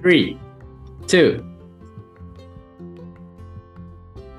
[0.00, 0.38] three,
[1.06, 1.44] two.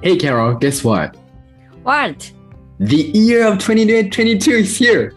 [0.02, 1.16] Hey, Carol, guess what?
[1.84, 2.32] What?
[2.80, 5.14] The year of 2022 is here.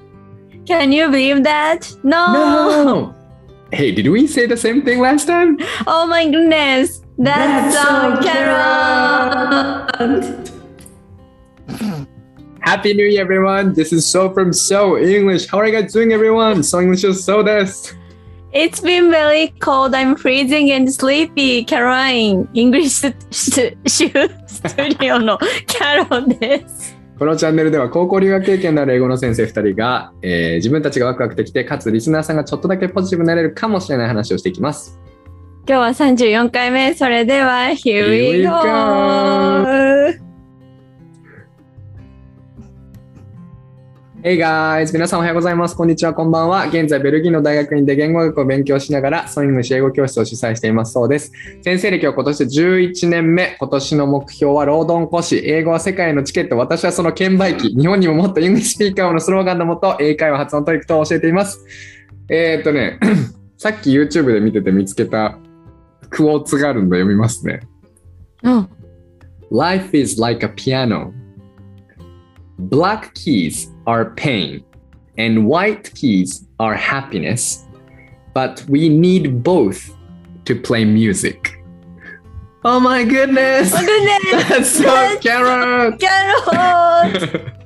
[0.66, 1.90] Can you believe that?
[2.02, 2.32] No.
[2.32, 3.14] No!
[3.72, 5.56] Hey, did we say the same thing last time?
[5.86, 7.02] Oh my goodness.
[7.18, 9.86] That's, so Carol.
[12.60, 13.74] Happy New Year, everyone.
[13.74, 15.46] This is So from So English.
[15.48, 16.62] How are you guys doing, everyone?
[16.62, 17.94] So English is so this.
[18.54, 19.96] It's been very cold.
[19.96, 21.64] I'm freezing and sleepy.
[21.64, 25.36] Caroline, English スシュスタジオの
[25.66, 26.96] キャロです。
[27.18, 35.00] このチャンネルでは高校留学経験のある英語の先生2人が、えー自分たちがワクワクできて、かつリスナーさんがちょっとだけポジティブになれるかもしれない話をしていきます。
[35.66, 36.94] 今日は34回目。
[36.94, 40.23] それでは、Here we go!
[44.26, 44.90] Hey guys!
[44.90, 45.76] 皆さんおはようございます。
[45.76, 46.66] こんにちは、こんばんは。
[46.68, 51.30] 現在、ベルギーの大学院で言語学を勉強しながら、ソイングシ英語教室を主催していますそうです。
[51.60, 53.54] 先生歴は今年で11年目。
[53.60, 55.42] 今年の目標は労働講師。
[55.44, 56.56] 英語は世界のチケット。
[56.56, 57.68] 私はその券売機。
[57.78, 61.62] 日本にももっとイングスピーカーをのスローガンのもと、英会話発音トリック等を教えています。
[62.30, 62.98] えー、っとね、
[63.58, 65.36] さっき YouTube で見てて見つけた
[66.08, 67.60] クォーツがあるんで読みますね。
[68.42, 68.68] うん。
[69.50, 71.12] Life is like a piano.
[72.58, 74.64] Black keys are pain
[75.18, 77.64] and white keys are happiness.
[78.32, 79.94] But we need both
[80.44, 81.56] to play music.
[82.64, 83.72] Oh my goodness!
[83.74, 84.48] Oh goodness!
[84.48, 85.22] That's so yes.
[85.22, 86.00] carrot!
[86.00, 87.52] Carrot!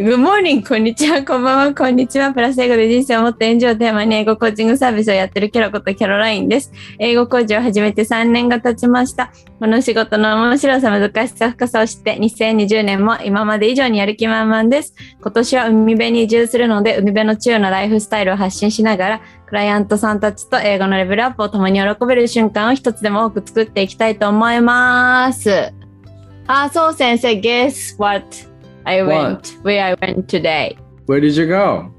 [0.00, 0.66] Good morning!
[0.66, 2.32] こんにちは、こんばんは、こんにちは。
[2.32, 6.72] プラス英語で人生をもっとエンジョイをテーマに英語コーチングサービスをやってるキャロことキャロラインです。
[6.98, 9.30] 英語コーチを始めて3年が経ちました。
[9.58, 14.94] この仕事の面白さ、難しさ、深さを知って、2020年も今まで以上にやる気満々です。
[15.20, 25.74] 今年は海辺に移住するので、海辺の中なライフスタイルを発信しながら、クライアントさんたちと英語のレベルアップを共に喜べる瞬間を一つでも多く作っていきたいと思います。
[26.46, 28.49] あ、そう先生、guess what?
[28.85, 29.07] I What?
[29.07, 30.77] went, where I went today.
[31.07, 31.91] Where did you go?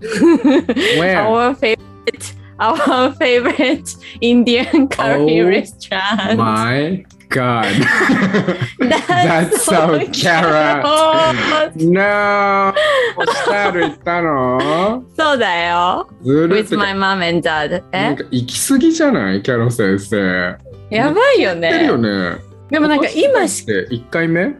[0.01, 1.17] Where?
[1.17, 3.89] our favorite, our favorite
[4.21, 6.37] Indian curry Oh restaurant.
[6.37, 7.65] My God.
[8.79, 10.13] That's, That's so carrot.
[10.13, 11.75] carrot.
[11.75, 12.73] no!
[13.15, 16.07] ホスタル行ったのそうだよ。
[16.23, 17.83] ずるっ With て my mom and dad.
[17.91, 20.57] えなんか行き過ぎじゃないキャロ先生。
[20.89, 22.09] やばいよ知ってるよね。
[22.31, 22.37] ね。
[22.71, 24.55] でもなんか今し、って1回目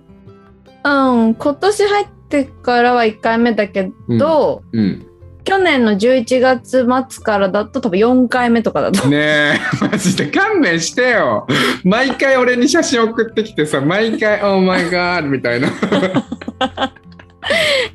[0.84, 5.06] うん、今年入ってからは1回目だけど、うん。
[5.44, 9.06] 去年の11月末からだと多分4回目とかだと。
[9.08, 11.46] ねえ、マジで勘弁してよ。
[11.84, 15.68] 毎回俺に写真送ってきてさ、毎回、オーマイガーみたいな。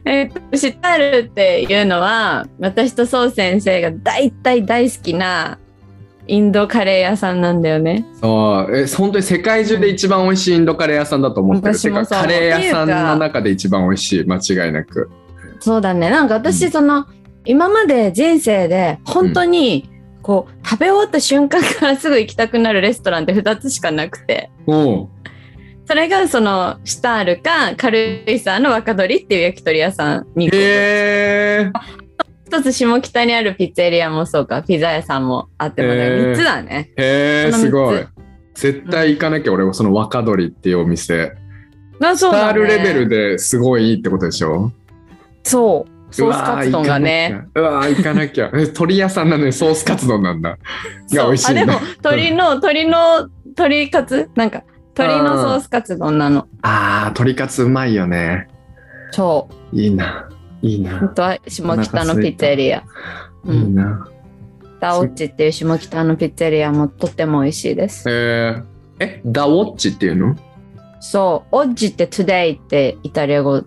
[0.05, 5.57] えっと、シタルっていうのは私とそう先生が大体大好きな
[6.29, 8.05] インドカレー屋さんなんだよね。
[8.21, 11.73] そう、え、本当に世界中で一番美味しいインドカレー屋さんだと思ってる。
[11.73, 15.09] 私もカレー屋さんの中で一番美味しい、間違いなく。
[15.59, 17.05] そうだねなんか私その、
[17.45, 19.89] 今まで人生で本当に
[20.21, 31.71] こう食べ終わった瞬間からすぐ行きたくなるレストランって2つしかなくてそれがそのシタールかカルイサーの若鳥っていう焼き鳥屋さんにえ。
[32.49, 36.91] 一つ下北にあるピッツェリアもそうかピザ屋さんもあってもねへー3つだね。
[36.97, 37.99] へえ、すごい。
[38.55, 41.33] 絶対行かなきゃ、俺もその若鳥っていうお店。
[42.01, 44.71] あそうだねスタールレベルですごいいいってことでしょ？
[45.43, 46.13] そう。
[46.13, 47.47] ソースカツ丼がね。
[47.53, 48.47] うわー行かなきゃ。
[48.47, 50.57] うわー行かなきゃえ鶏屋さんなのにソースカツ丼なんだ。
[51.13, 54.29] が美味しいあでも鶏の 鶏の鶏カツ？
[54.35, 54.63] なんか
[54.97, 56.47] 鶏のソースカツ丼なの。
[56.63, 58.47] ああ、鶏カツうまいよね。
[59.11, 59.75] そう。
[59.75, 60.27] いいな。
[60.61, 60.99] いいな。
[60.99, 62.83] 本当は下北のピッツェリア。
[63.45, 63.75] ういいん。
[63.75, 64.07] な。
[64.79, 68.09] ダオッチっていう下北のピッツェリアもとっても美味しいです。
[68.09, 68.63] えー、
[68.99, 70.35] え、ダウォッチっていうの？
[71.01, 71.55] そう。
[71.55, 73.63] オッジって today ってイタリア語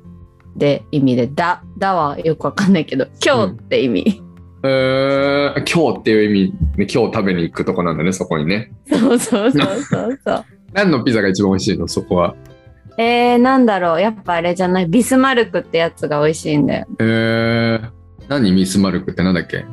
[0.57, 4.23] で意味で、だ、だはよくわかんないけど、今日って意味。
[4.65, 8.73] えー、今日っていう意味、ね、今日食べに行くとこなんだね、そこにね。
[8.87, 10.45] そうそうそうそうそう。
[10.73, 11.89] 何のピザが一番美味しいの？
[11.89, 12.35] そこは。
[12.99, 14.01] えー、なんだろう。
[14.01, 14.87] やっぱあれじゃない？
[14.87, 16.87] ビスマルクってやつが美味しいんだよ。
[17.01, 17.91] えー、
[18.29, 19.65] 何ミスマルクってなんだっけ？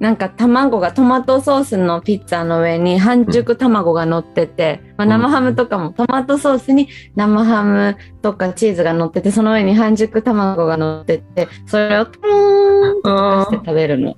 [0.00, 14.16] なんか卵がトマトソースのピッツァの上に半熟卵が乗ってて、まあ、生ハムとかもトマトソースに生ハムとかチーズが乗っててその上に半熟卵が乗っててそれをトローンとして食べるの。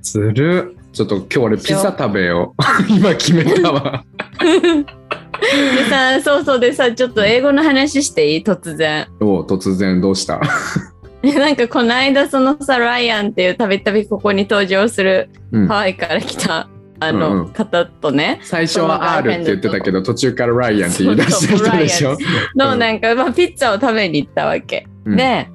[0.00, 2.62] ずるちょっと今日俺ピザ食べよう。
[2.88, 4.04] 今決めたわ。
[5.40, 8.42] でさそうそうでさちょっと英語の話していい？
[8.44, 9.06] 突然。
[9.20, 10.40] おう突然どうした？
[11.22, 15.68] なんかこの間そのさライアンっていうたびたびここに登場するうん。
[15.68, 16.68] ハワイから来た
[17.00, 22.16] あのん方とね、最初は R って言ってたけど、途中からライアンって言い出した人でしょ？
[22.56, 24.86] のなんか、まあ、ピッツァを食べに行ったわけ。
[25.04, 25.16] うん。
[25.16, 25.48] で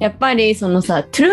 [0.00, 1.28] やっぱりそのさトゥル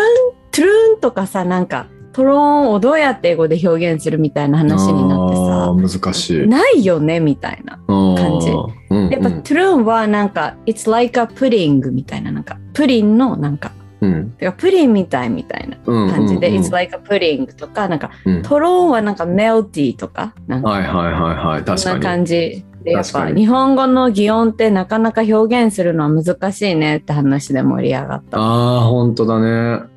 [0.52, 6.46] トゥルンとかさなんかトローンをどうやって英語で表現するみたいな話になってあさー難しい。
[6.48, 7.78] ないよねみたいな。
[7.86, 8.50] 感じ
[8.88, 13.70] うんやっぱトゥルンはなんか、It's like a pudding みたいななんかプリンのなんか
[14.00, 21.64] うんてかプリンみたいみたいなうん感じで、うんうん It's like a pudding とかなんかうんトローンはなんか melty とかなんかはいはいはいはい。
[21.64, 22.16] 確そんなかに。
[22.16, 28.38] 感じでやっぱ日本語の擬音ってなかなか表現するのは難しいねって話で盛り上がった。
[28.38, 29.95] ああ、本当だね。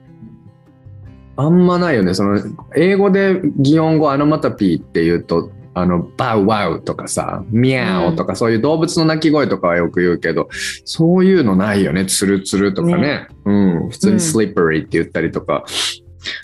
[1.40, 2.14] あんまないよね。
[2.14, 2.38] その、
[2.76, 10.50] 英語で擬音語アノマタピーって言うと、あの、バウワウとかさ、ミャオとか、そういう動物の鳴き声とかはよく言うけど、
[10.84, 12.06] そういうのないよね。
[12.06, 13.30] ツルツルとかね。
[13.46, 13.90] うん。
[13.90, 15.64] 普通にスリッパリーって言ったりとか。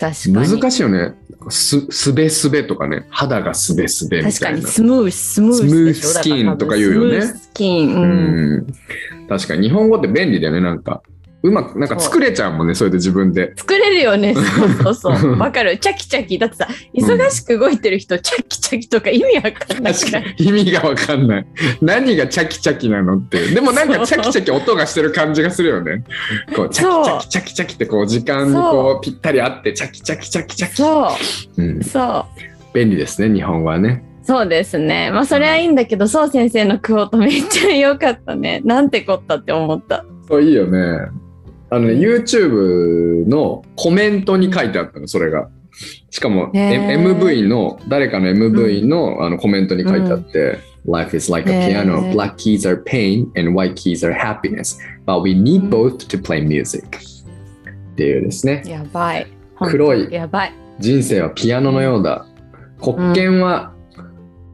[0.00, 0.60] 確かに。
[0.60, 1.14] 難しいよね。
[1.50, 3.06] す、すべすべとかね。
[3.10, 4.68] 肌がすべすべみ確かにたいな。
[4.68, 7.94] スムース、スムースムーススキンとか言うよねスムーススキン。
[7.94, 8.56] ううん。
[8.60, 8.66] ん。
[9.28, 10.60] 確かに日本語って便利だよね。
[10.62, 11.02] なんか、
[11.42, 12.74] うまく、なんか作れちゃうもんね。
[12.74, 13.52] それで自分で。
[13.56, 14.34] 作れるよね。
[14.34, 15.36] そうそうそう。
[15.38, 15.78] わかる。
[15.78, 16.38] チャキチャキ。
[16.38, 19.94] だってさ、忙しく動いてる人、チャキチャキとか意味わかんない。
[19.94, 21.46] 確かに意味がわかんない。
[21.80, 23.46] 何がチャキチャキなのって。
[23.48, 26.04] でもなんかチャキチャキ音がしてる感じがするよね。
[26.54, 30.76] こうチャキチャキチャキチャキってこう時間にこうぴったり合ってチャキチャキチャキチャキ。
[30.76, 31.12] そ
[31.58, 31.62] う。
[31.62, 32.74] うん、そう。
[32.74, 34.02] 便利ですね、日本語はね。
[34.22, 35.10] そうですね。
[35.12, 38.60] まあそれはいいんだけど、そう先生のクオートめっちゃ良かったね。
[38.64, 40.04] なんてこったって思った。
[40.28, 41.08] そういいよね。
[41.70, 45.48] あのね、YouTube のコメントに書いてあったの、それが。
[46.10, 51.98] しかも、MV の、誰かの MV の,、あのコメントに書いてあって、Life is like a へ piano.
[51.98, 54.78] ー Black keys are pain and white keys are happiness.
[55.04, 56.86] But we need both to play music.
[56.86, 58.62] っていうですね。
[58.64, 59.26] やばい。
[59.58, 60.52] 黒いやばい。
[60.78, 62.26] 人生はピアノのようだ。
[62.80, 63.72] 黒鍵は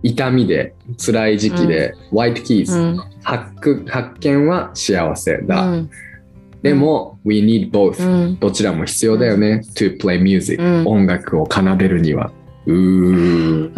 [0.03, 0.75] 痛みで、
[1.05, 5.67] 辛い時期で、white keys、発見は幸せだ。
[6.63, 8.39] うんでも、we need both、うん。
[8.39, 9.63] どちらも必要だよね。
[9.75, 12.31] to play music、うん音楽を奏でるには。
[12.65, 13.75] うー。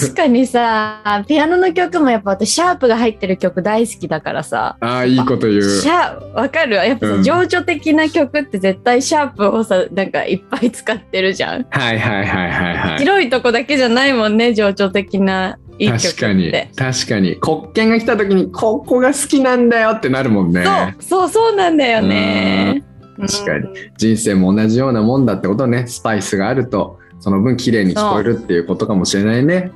[0.00, 4.78] 確かにさ、ピアノの曲もやっぱ私、シャープが入ってる曲大好きだからさ。
[4.80, 5.62] ああ、いいこと言う。
[5.62, 6.76] シャーわかる？
[6.76, 11.66] やっぱさ、うん情緒的な曲って絶対シャープをさ、なんかいっぱい使ってるじゃん。
[11.68, 12.98] はいはいはいはいはい。
[12.98, 15.88] 広いとこだけじゃないもんね、情緒的ないい。
[15.90, 16.52] 確かに。
[16.74, 17.36] 確かに。
[17.36, 20.64] 黒鍵が来た時にここが好きなんだよってなるもんね。
[21.00, 22.82] そう、そうそうなんだよね。
[23.18, 23.26] ん。
[23.26, 23.68] 確かに。
[23.68, 25.86] うん人生も同じようなもんだってことね。
[25.86, 29.72] スパイスがあるとその分綺麗に聞こえるっていうことかもしれないね。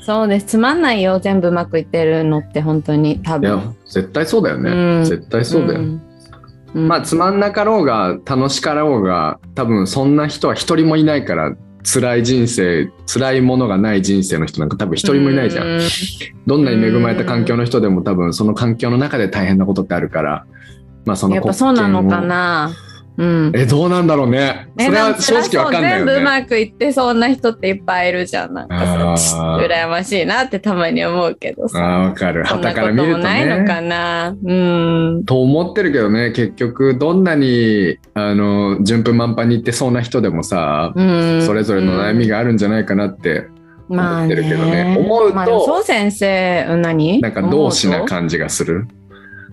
[0.00, 0.46] そうです。
[0.46, 3.76] つまんないよ、全部うまくいってるのって本当に多いや分。
[3.86, 5.04] 絶対そうだよね、うん。
[5.04, 6.02] 絶対そうだよ、ん。
[6.74, 6.88] うん。
[6.88, 15.80] まあつまんなかろうが楽しかろうが多分そんな人は一人もいないから辛い人生辛いものがない人生の人なんか多分一人もいないじゃん、う
[16.44, 20.46] どんなに恵まれた環境の人でも多分その環境の中で大変なことってあるから。
[21.04, 22.72] まあそのやっぱそうなのかな。
[23.18, 23.52] うん。
[23.54, 28.54] えどうなんだろうねそれは正直わかんないよ全部うねまくいってそんな人っていっぱいいるじゃん。
[28.54, 31.78] なんかさ羨ましいなってたまに思うけどあさ。
[31.78, 34.36] ーわかるそんな旗こともから見るとねないのかな。
[34.44, 34.54] う
[35.20, 35.24] ん。
[35.24, 41.42] と思ってるけどね結局どんなにあの順風満帆にいってそうな人でもさ、うん。
[41.42, 43.46] それぞれの悩みがあるんじゃないかなって
[43.88, 47.20] まあ思ってるけどねね思うとまあそう先生、うん何？
[47.20, 48.88] なんか同志な感じがする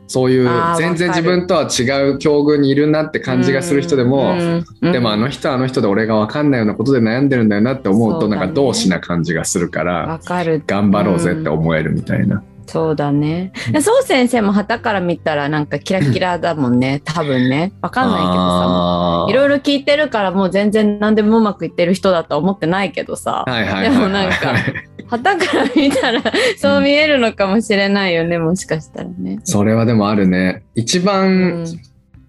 [0.07, 4.35] そういう全然自分とは違う境遇にいるなって感じがする人でも、
[4.81, 10.63] でもあの人はあの人で俺が分かんないようなことで悩んでるんだよなって思うとなんか同志な感じがするからわかる。
[10.65, 12.43] 頑張ろうぜって思えるみたいな。
[12.65, 13.51] そうだね。
[13.81, 17.01] そう先生も旗から見たらなんかキラキラだもんね。
[17.05, 17.73] 多分ね。
[17.81, 19.27] わかんないけどさ。
[19.29, 23.45] いろいろ聞いてるからもう全然何でもうまくいってる人だとは思ってないけどさ。
[23.47, 24.55] でもなんか
[25.07, 26.21] 旗から見たら
[26.57, 29.39] そう見えるのかもしれないよね、もしかしたらね。
[29.43, 30.63] それはでもあるね。
[30.75, 31.65] 一う番ん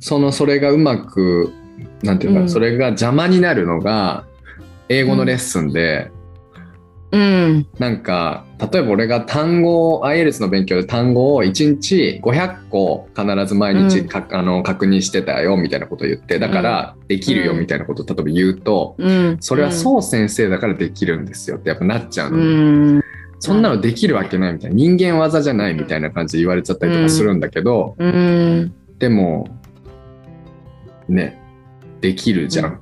[0.01, 1.53] そのそれがうまく
[2.03, 4.25] なんていうか、うんそれが邪魔になるのが
[4.89, 6.11] 英語のレッスンで、
[7.15, 7.67] うん。
[7.79, 19.37] なんか例えば俺が単語を IELTS の勉強で単語を1日500個必ず毎日か、あの確認してたよみたいなことを言ってだからできるようんみたいなことを例えば言うと、うん。
[19.41, 22.41] それはそう先生だからできるんですよってやっぱなっちゃうの、う
[22.99, 23.05] ん。
[23.39, 24.77] そんなのできるわけないみたいな。
[24.77, 28.75] 人間技じゃないみたいな感じで言われちゃったりとかするんだけど、うん。
[28.99, 29.49] でも
[31.09, 31.41] ね
[32.01, 32.81] できるじゃん、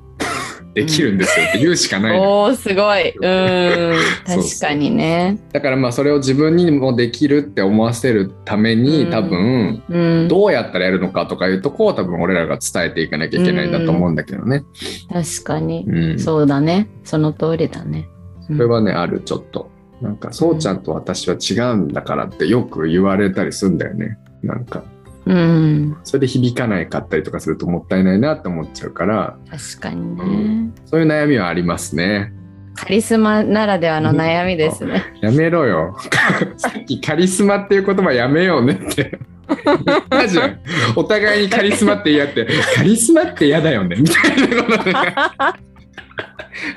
[0.74, 3.10] できるんですよって言うしかないの、おーすごい。
[3.10, 5.38] うんそうそう確かにね。
[5.52, 14.64] だからまあそれを自分にもできるって思わせるためにうん多分うんどうやったらやるのかとかいうとこを多分俺らが伝えていかなきゃいけないんだと思うんだけどね。
[15.12, 15.84] 確かに。
[15.86, 16.88] うん、そそうだね。
[17.04, 18.08] その通りだね。
[18.48, 19.70] うんれはねあるちょっと。
[20.00, 24.18] なんかそうちゃんと私は違うんだからってよく言われたりするんだよね。
[24.42, 24.82] なんか
[25.26, 25.96] うん。
[26.04, 30.24] それで響かないかったりとかするともったいないなって思っちゃうから確かにね。
[30.24, 32.32] うんそういう悩みはありますね。
[32.74, 35.04] カリスマならではの悩みですね。
[35.20, 35.96] やめろよ。
[36.56, 39.18] さっきカリスマっていう言葉やめようねって。
[39.64, 40.58] 言ったじゃん。
[40.96, 44.92] お互いにカリスマって言い合って、カリスマって嫌だよねみたいなことで。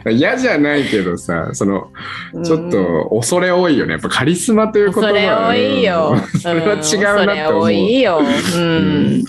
[0.10, 1.92] 嫌じゃないけどさ、その、
[2.44, 3.94] ちょっと恐れ多いよね。
[3.94, 6.16] やっぱカリスマという言葉それ多いよ。
[6.42, 7.64] それは違うなって思う。
[7.64, 8.20] それ多いよ。
[8.20, 9.24] ううんん。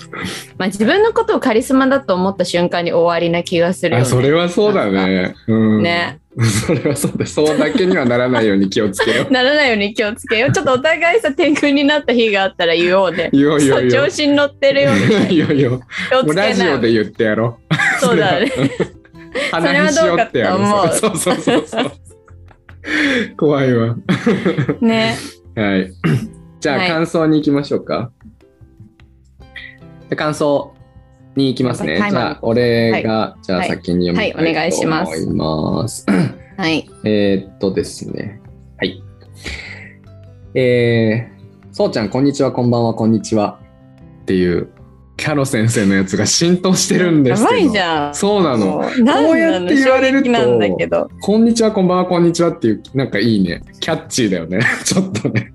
[0.59, 4.05] まあ自分のことをカリスマだと思った瞬間に終わりな気がするね。
[4.05, 5.35] それはそうだね。
[5.47, 5.83] うん。
[5.83, 6.19] ね。
[6.67, 7.25] それはそうだ。
[7.25, 9.33] そうだけにはならないように気をつけよう。
[9.33, 10.53] ならないように気をつけよう。
[10.53, 13.31] ちょっとお互いさ、天狗になった日があったら言おうね。
[13.33, 13.91] いよいよいよ。
[13.91, 15.81] そう調子に乗ってるよ うにいよいよ。
[16.11, 16.53] 気をもうラ。
[16.53, 18.01] ジオで言ってやろう。
[18.01, 18.53] そうだね。
[19.51, 21.93] 話しようってやろそうそうそうそうそう。
[23.37, 23.97] 怖いわ。
[24.81, 25.17] ね。
[25.55, 25.93] はい。
[26.61, 28.11] じゃあ、はい感想に行きましょうか。
[30.09, 30.75] で感想
[31.35, 31.97] に行きますね。
[31.97, 35.87] じゃあ、俺が、じゃあはい先に読みたいとはいお願いします思い。
[36.57, 36.89] はい。
[37.05, 38.41] えーっとですね。
[38.79, 39.03] はい。
[40.55, 43.59] えー、そうちゃん、こんにちは、こんばんは、こんにちは。
[44.23, 44.71] っていう、
[45.17, 47.57] キャロ先生のやつが浸透してるんですけど。
[47.57, 48.15] やばいじゃん。
[48.15, 48.83] そうなの。
[48.83, 51.11] こうやって言われると衝撃なんだけど。
[51.21, 53.63] こんにちは、こんばんは、こんにちはっていう、なんかいいね。
[53.81, 54.61] キャッチーだよね。
[54.85, 55.53] ちょっとね。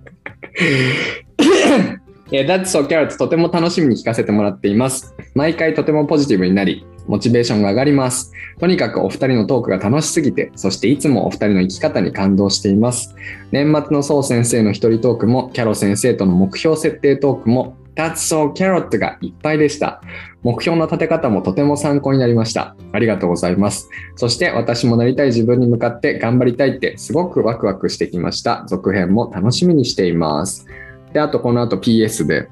[2.33, 5.13] えー、That's So Carrot とても楽しみに聞かせてもらっています。
[5.35, 8.31] 毎回とてもポジティブになり、モチベーションが上がります。
[8.59, 13.15] とにかくお二人のトークが楽しすぎて、そしていつもお二人の生き方に感動しています。
[13.51, 20.01] 年末のそう先生の一人トークも、キャロ先生との目標設定トークも、That's So Carrot がいっぱいでした。
[20.43, 22.75] 目標の立て方もとても参考になりました。
[22.93, 23.89] ありがとうございます。
[24.15, 28.65] そして私もなりたい自分に向かって頑張りたいってすごくワクワクしてきました。
[28.67, 30.67] 続編も楽しみにしています。
[31.13, 32.49] で、あとこの後 PS で、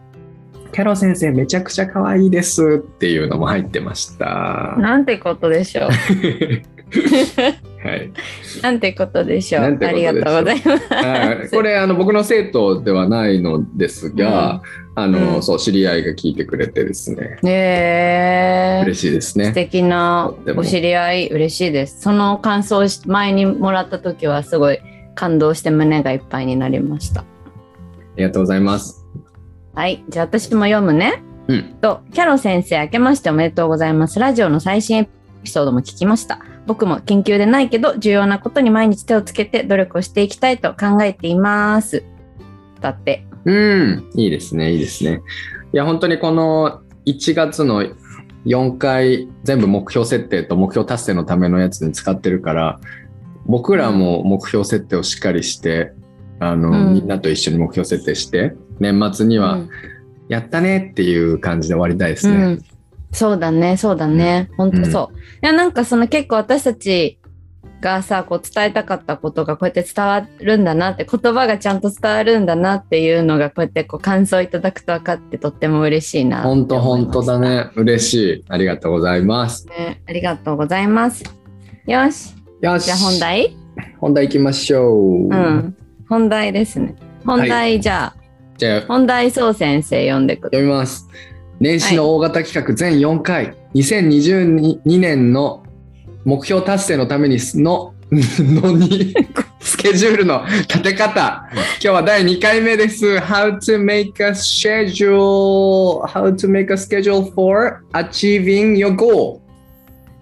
[0.71, 4.75] キャロ先生めちゃくちゃ可愛いですっていうのも入ってました。
[4.77, 5.89] なんてことでしょう。
[7.83, 8.11] はい。
[8.61, 9.63] なんてことでしょう。
[9.63, 10.93] ありがとうございます。
[10.93, 14.61] はいこれあの僕の生徒ではないのですが、
[14.95, 18.81] あの、うんそう知り合いが聞いてくれてですね、ねえ。
[18.83, 19.53] 嬉しいです素ね。
[19.53, 22.01] 敵なお知り合い嬉しいです。
[22.01, 24.79] その感想を前にもらった時はすごい
[25.15, 27.21] 感動して胸がいっぱいになりました。
[27.21, 27.25] あ
[28.17, 29.05] りがとうございます。
[29.73, 31.23] はい、じゃあ私も読むね。
[31.47, 31.63] うん。
[31.81, 34.19] と、キャロ先生、明けましておめでとうございます。
[34.19, 35.09] ラジオの最新エ
[35.43, 36.39] ピソードも聞きました。
[36.69, 42.03] 僕も研究でないけど、重要なことに毎日手をつけて努力をしていきたいと考えています。
[42.79, 43.25] だって。
[43.45, 45.23] うん、いいですね、いいですね。
[45.73, 47.83] いや、本当にこの1月の
[48.45, 52.79] 4回、全部目標設定と目標達成のためのやつに使ってるから、
[53.47, 55.91] 僕らも目標設定をしっかりして、
[56.39, 59.69] あの、うんみんなと一緒に目標設定して、年末には、うん
[60.29, 62.35] やったねっていう感じで終わりたいですね。
[62.35, 62.63] うん、
[63.11, 64.49] そうだね、そうだね。
[64.57, 65.17] 本当そう。
[65.17, 67.19] いや、なんかその結構私たち
[67.81, 77.39] がさ、こう伝えたかったことがこうやって伝わるんだなって、言葉がちゃんと伝わるんだなっていうのがこうやってこう感想いただくと分かってとっても嬉しいな本当本当だ。
[77.39, 77.71] ね。
[77.75, 78.45] 嬉しい。
[78.47, 79.67] ありがとうございます。
[79.67, 81.23] ねありがとうございます。
[81.87, 82.85] よし、よし。
[82.85, 83.55] じゃあ本題？
[83.99, 85.29] 本題行きましょう。
[85.29, 85.75] うん。
[86.07, 86.95] 本題ですね。
[87.25, 88.19] 本題、じゃあ、
[88.57, 91.07] じゃあ、本題そう先生読んでくだ読みます。
[91.59, 95.65] 年始の大型企画全4回、2022年の
[96.23, 99.13] 目標達成のためにののに
[99.59, 101.49] スケジュールの立て方。
[101.51, 103.05] 今日は第2回目です。
[103.17, 109.41] How to make a schedule, how to make a schedule for achieving your goal.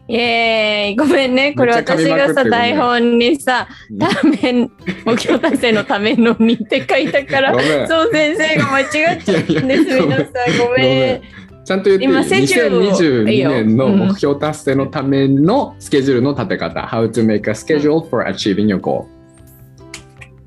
[0.10, 1.54] イエーイごめんね。
[1.54, 4.70] これ私がさ、台本にさ、うんため、
[5.06, 7.54] 目標達成のためのにって書いたから。
[7.88, 9.84] そう先生が間違っちゃったんです。
[9.84, 11.22] 皆さん、ごめん。
[11.66, 16.80] ちゃんと言っていい今スケジュールを2022いいよ年の目標達成のためのスケジュールの立て方。
[16.80, 19.06] How to make a schedule for achieving your goal.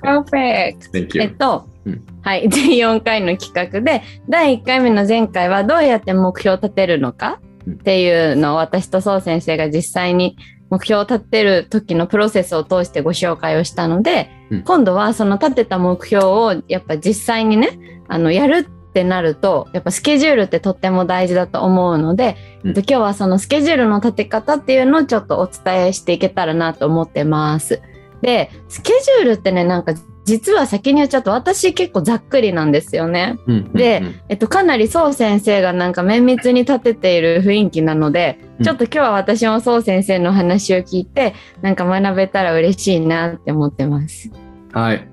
[0.02, 0.90] Perfect!
[0.92, 1.30] Thank え you.
[1.32, 4.00] っと、うんはい、 全4回の企画で、
[4.30, 10.36] 第1回目の前回はどうやって目標を立てるのかうんっていうのを私とそう先生が実際に
[10.70, 27.82] 目標を立てる時のプロセスを通してご紹介をしたので、うん今度はその立てた目標をやっぱ実際にね、あの、やるってなるとやっぱスケジュールってとっても大事だと思うので、うん今日はそのスケジュールの立て方っていうのをちょっとお伝えしていけたらなと思ってます。
[28.22, 29.94] でスケジュールってねなんか
[30.30, 33.36] 実は先に言っちゃうと私結構ざっくりなんですよね。
[33.48, 44.30] うんでうんえっと、かなり宋先生がなんか綿密に立てている雰囲気なので、うんちょっと今日は私も宋先生の話を聞いてなんか学べたら嬉しいなって思ってます。
[44.72, 45.08] はい。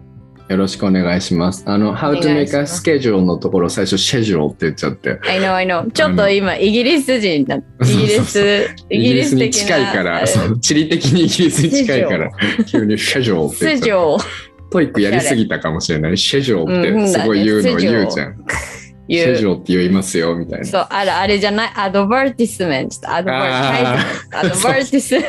[0.50, 1.63] よろしくお願いします。
[1.65, 2.62] あの、How お to make し a
[2.97, 5.19] schedule のところ最初 schedule って言っちゃって。
[5.24, 5.89] I know, I know.
[5.91, 7.55] ちょっと今イギリス人だ。
[7.55, 9.62] イギリス、イギリスに的な。
[9.62, 10.27] 近いから、
[10.62, 12.31] 地理的にイギリスに近いから、
[12.67, 14.17] 急に schedule って言っちゃう。
[14.20, 16.13] TOEIC やりすぎたかもしれない。
[16.13, 18.36] schedule ってすごい言うのうん言うじゃん。
[19.07, 19.36] 言う。
[19.36, 20.65] schedule って言いますよ、みたいな。
[20.65, 25.24] そう、あれ、あれじゃない、 advertisement。adver あー advertisement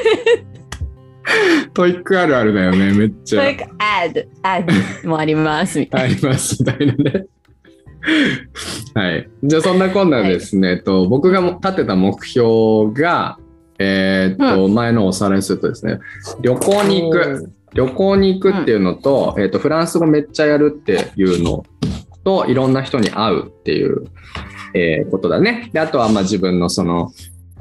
[1.74, 3.44] TOEIC あるあるだよね、めっちゃ。
[3.44, 4.60] なんか、アド、ア
[5.02, 7.26] ドもあります、みたいあります、みたいなね。
[8.94, 9.28] はい。
[9.42, 13.38] じゃあそんなこんなですね、えっと、僕が立てた目標が、
[13.78, 15.98] えーっと、前のおさらいするとですね、
[16.40, 16.84] 旅行な。
[16.84, 17.52] に行く。
[17.74, 21.64] 旅行に行くっていうのと、えーっと、フランス語めっちゃやるっていうの
[22.24, 24.04] と、いろんな人に会うっていう、
[24.74, 25.70] えーことだね。
[25.72, 27.12] で、あとはまあ自分のその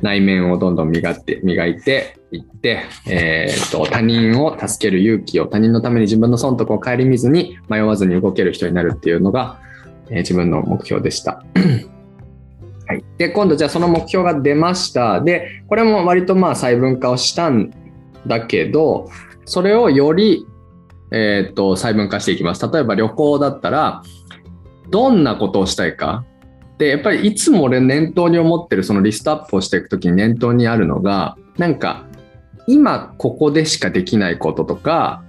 [0.01, 9.59] 内面をどんどん磨って、磨いていって、えーっと、他人を助ける勇気を、他人のために自分の損得を顧みずに、迷わずに動ける人になるっていうのが、
[10.09, 11.43] えー自分の目標でした。
[12.87, 13.03] はい。
[13.17, 15.21] で、今度じゃあその目標が出ました。
[15.21, 17.71] で、これも割とまあ細分化をしたん
[18.25, 19.09] だけど、
[19.47, 20.45] それをより、
[21.09, 22.69] えーと、細分化していきます。
[22.69, 24.03] 例えば旅行だったら、
[24.89, 26.25] どんなことをしたいか。
[26.77, 32.05] で、やっぱりいつも俺念頭に思ってるそのリストアップをしていくときに念頭にあるのが、なんか、
[32.67, 35.23] 今ここでしかできないこととか、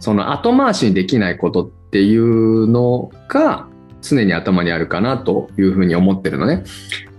[0.00, 3.68] その後回しにできないことっていうのが
[4.02, 6.64] 常に頭にあるかなというふうに思ってるのね。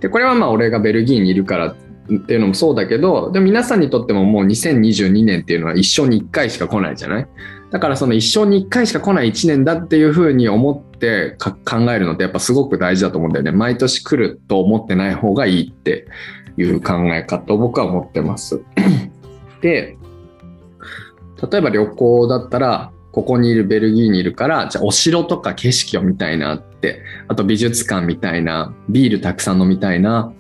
[0.01, 1.75] で、これはまあ俺がベルギーにいるから
[2.14, 7.28] っていうのもそうだけど、でも皆さんにとってももう2022年っていうのは一生に一回しか来ないじゃない？
[7.72, 13.52] だからその一生に一回しか来ない一年だっていうふうに思って考えるのってやっぱすごく大事だと思うんだよね。
[13.52, 16.08] 毎年来ると思ってない方がいいって
[16.58, 18.62] いう考え方を僕は思ってます。
[19.62, 19.98] で、
[21.52, 30.34] 例えば旅行だったら、ここにいるベルギーにいるから、じゃあお城とか景色を見たいなって、あと美術館みたいな、ビールたくさん飲みたいな、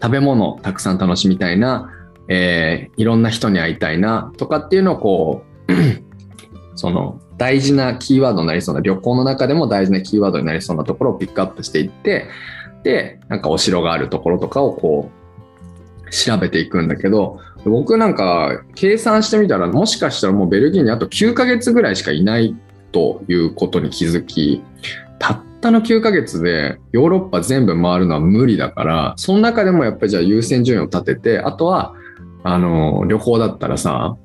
[0.00, 1.92] 食べ物をたくさん楽しみたいな、
[2.28, 5.72] えーいろんな人に会いたいなとかっていうのをこう、
[6.76, 12.28] その大事なキーワードになりそうな旅行の中でも大事なキーワードになりそうなところをピックアップしていって
[12.82, 15.10] でなんかお城があるところとかをこ
[16.06, 22.56] う調べていくんだけど僕なんか計算してみたらもしかしたらもうベルギーにあと9ヶ月ぐらいしかいない
[22.92, 24.62] ということに気づき
[25.18, 31.94] たったの9ヶ月でヨーロッパ全部回るのは無理だからその中でもやっぱりじゃあ優先順位を立ててあとは
[32.44, 34.16] あの旅行だったらさ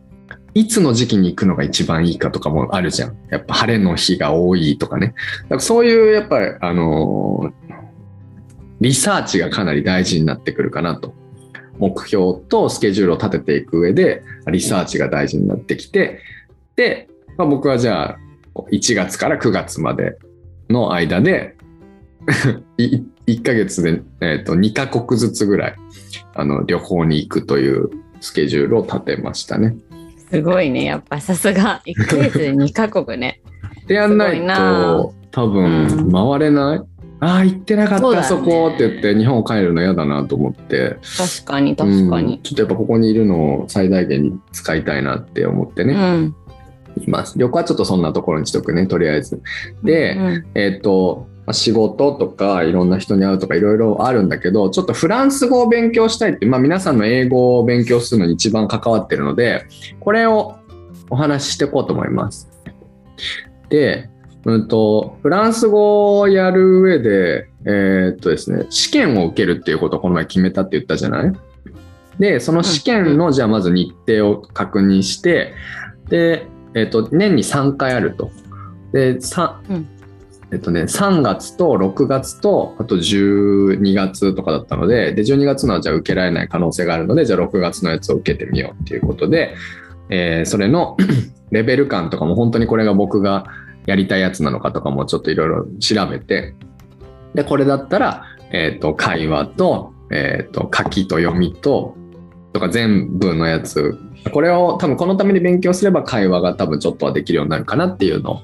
[0.55, 3.17] いつの時期に行くのが一番いいかとかもあるじゃん。
[3.31, 5.15] やっぱ晴れの日が多いとかね。
[5.43, 7.51] だからそういうやっぱり、あの
[8.79, 11.15] リサーチがかなり大事になってくるかなと。
[11.79, 16.19] 目標とスケジュールを立てていく上で、リサーチが大事になってきて、
[16.75, 18.17] で、まあ、僕はじゃあ、
[18.71, 20.19] 1月から9月まで
[20.73, 21.55] の間で、
[22.77, 25.75] い1ヶ月で、えー、と2カ国ずつぐらい
[26.35, 29.75] あの旅行に行くというスケジュールを立てましたね。
[30.29, 30.85] すごいね。
[30.85, 31.81] やっぱさすが。
[31.85, 33.41] 1ヶ月で2カ国ね。
[33.87, 36.81] でやんないと多分うん回れない、
[37.19, 42.39] ああ行ってなかった、そねそこって言って日本帰るの嫌だなと思って確かに、確かうんに。
[42.43, 46.35] ちょっとやっぱここにいるのを最大限に使いたいなって思ってね、うん。
[46.97, 47.37] います。
[47.37, 49.41] 旅行はちょっとそんなところにしとくねとりあえず。
[49.83, 59.65] で、うんえっ、とまあ仕事とかいろんな人に会うとかいろいろあるんだけどちょっとフランス語を勉強したいって、まあ、皆さんの英語を勉強するのに一番関わってるので
[59.99, 60.55] これを
[61.09, 62.49] お話ししていこうと思います。
[63.69, 64.09] で、
[64.45, 71.33] うんと、フランス語をやる上で、えーっとですね、試験を受けるっていうことをこの前決めたって言ったじゃない？
[72.19, 75.53] で、その試験の、じゃあまず日程を確認して、
[76.09, 78.31] で、えーっと、年に3回あると。
[78.91, 79.87] で、さうん
[80.53, 89.55] えっとね、3月と6月と、あと12月とかだったので、で、12月のはじゃあ受けられない可能性があるので、じゃあ6月のやつを受けてみようっていうことで、
[90.09, 90.95] えーそれの
[91.49, 93.45] レベル感とかも本当にこれが僕が
[93.87, 96.53] やりたいやつなのかとかもちょっといろいろ調べて、
[97.33, 101.95] で、これだったら、えっ、と、会話と、えっ、と、書きと読みと、
[102.53, 103.97] とか全部のやつ、
[104.31, 108.41] これを多分このために勉強すれば会話が多分ちょっとはできるようになるかなっていうの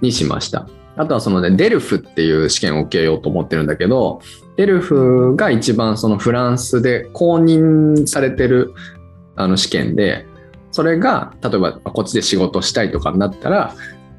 [0.00, 0.68] にしました。
[0.96, 4.20] あとはそのね、デルフっていう試験を受けようと思ってるんだけど、
[4.56, 8.72] デルフが一番そのフランスで公認されてる
[9.34, 10.26] あの試験で、
[10.70, 13.74] それが例えばこっちで仕事したいとかになったら、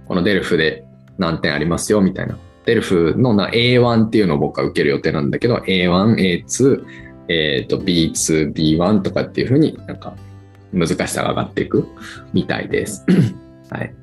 [0.07, 0.85] このデルフで
[1.17, 2.37] 何点ありますよみたいな。
[2.65, 6.83] デルフの A1 っていうのを僕は受ける予定なんだけど、A1、A2、
[7.29, 10.15] えっ、と B2、B1 とかっていうふうになんか
[10.73, 11.87] 難しさが上がっていく
[12.33, 13.05] みたいです。
[13.69, 13.93] はい。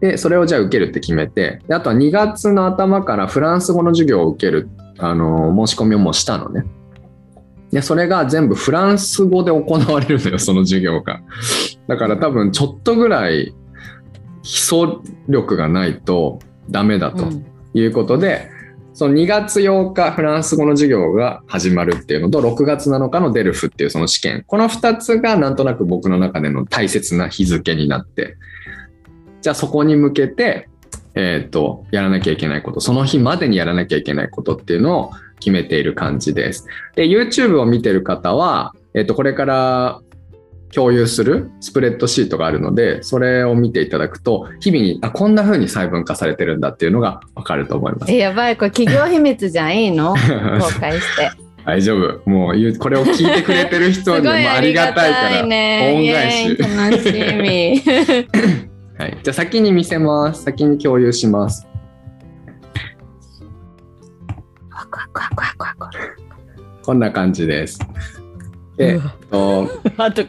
[0.00, 6.64] で、それをじゃあ受けるって決めて、であとは2月の頭からフランス語の授業を受ける、あの、申し込みをもうしたのね。
[7.70, 11.20] で、それが全部フランス語で行われるのよ、 その授業が。
[11.88, 13.54] だから多分ちょっとぐらい
[14.42, 18.50] 基礎力がないとダメだとうんいうことで、
[18.94, 24.44] その2月8日フランス語の授業が始まるっていうのと6月7日のデルフっていうその試験。
[24.46, 28.36] この2つがなんとなく僕の中での大切な日付になって
[29.40, 30.68] じゃあそこに向けて
[31.14, 36.66] えっ、とやらなきゃいけないことその日までにやらなきゃいけないことっていうのを決めている感じです。
[36.94, 40.00] で YouTube を見てる方は、えっとこれから
[40.74, 50.14] 共有するスプレッドシートがあるのでそれを見ていただくと日々にあこんな風に細分化されてるんだっていうのがわかると思いますえ、やばい、これ企業秘密じゃん、いいの？
[50.60, 51.30] 公開して。
[51.64, 52.28] 大丈夫。
[52.28, 55.94] もうこれを聞いてくれてる人にもありがたいから、ね。
[55.94, 57.82] 恩返し楽しみ。
[58.98, 59.18] はい。
[59.22, 60.42] じゃあ先に見せます。
[60.42, 61.66] 先に共有します。
[66.82, 67.78] こんな感じです。
[68.76, 69.00] で、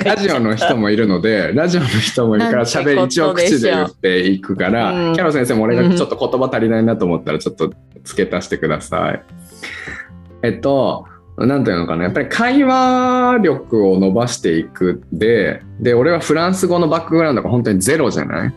[0.05, 5.13] ラジオの人もいるので、ラジオの人もいるからなんて喋り一応口で言っていくから、うん。
[5.13, 7.71] キャロ先生も俺がちょっと言葉足りないなと思ったらちょっと
[8.03, 9.23] 付け足してください。
[10.43, 11.05] えっと、
[11.37, 18.53] なんていうのかな、やっぱり会話力を伸ばしていくで、で、俺はフランス語のバックグラウンドが本当にゼロじゃない？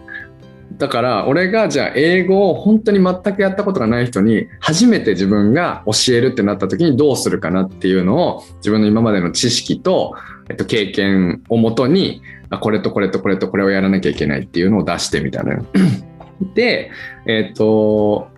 [0.78, 10.14] だから俺がじゃあ英語を本当に全くやったことがない人に初めて自分が教えるってなった時にどうするかなっていうのを自分の今までの知識と、
[10.50, 15.64] えっと、経験をもとにあこれとこれとこれとこれをやらなきゃいけないっていうのを出してみたのよ。
[16.54, 16.90] で
[17.26, 18.28] えっと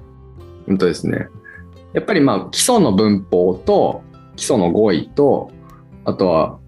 [0.69, 1.27] うんとですね
[1.93, 4.03] やっぱりまあ基礎の文法と
[4.37, 5.51] 基礎の語彙と
[6.05, 6.59] あとは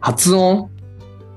[0.00, 0.69] 発音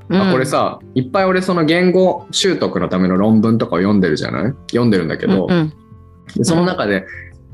[0.09, 4.53] あこれさ、いっぱい俺その言語習得のための論文とかを読んでるじゃない？
[4.69, 5.73] 読んでるんだけど、うんうん。
[6.35, 7.05] でその中で、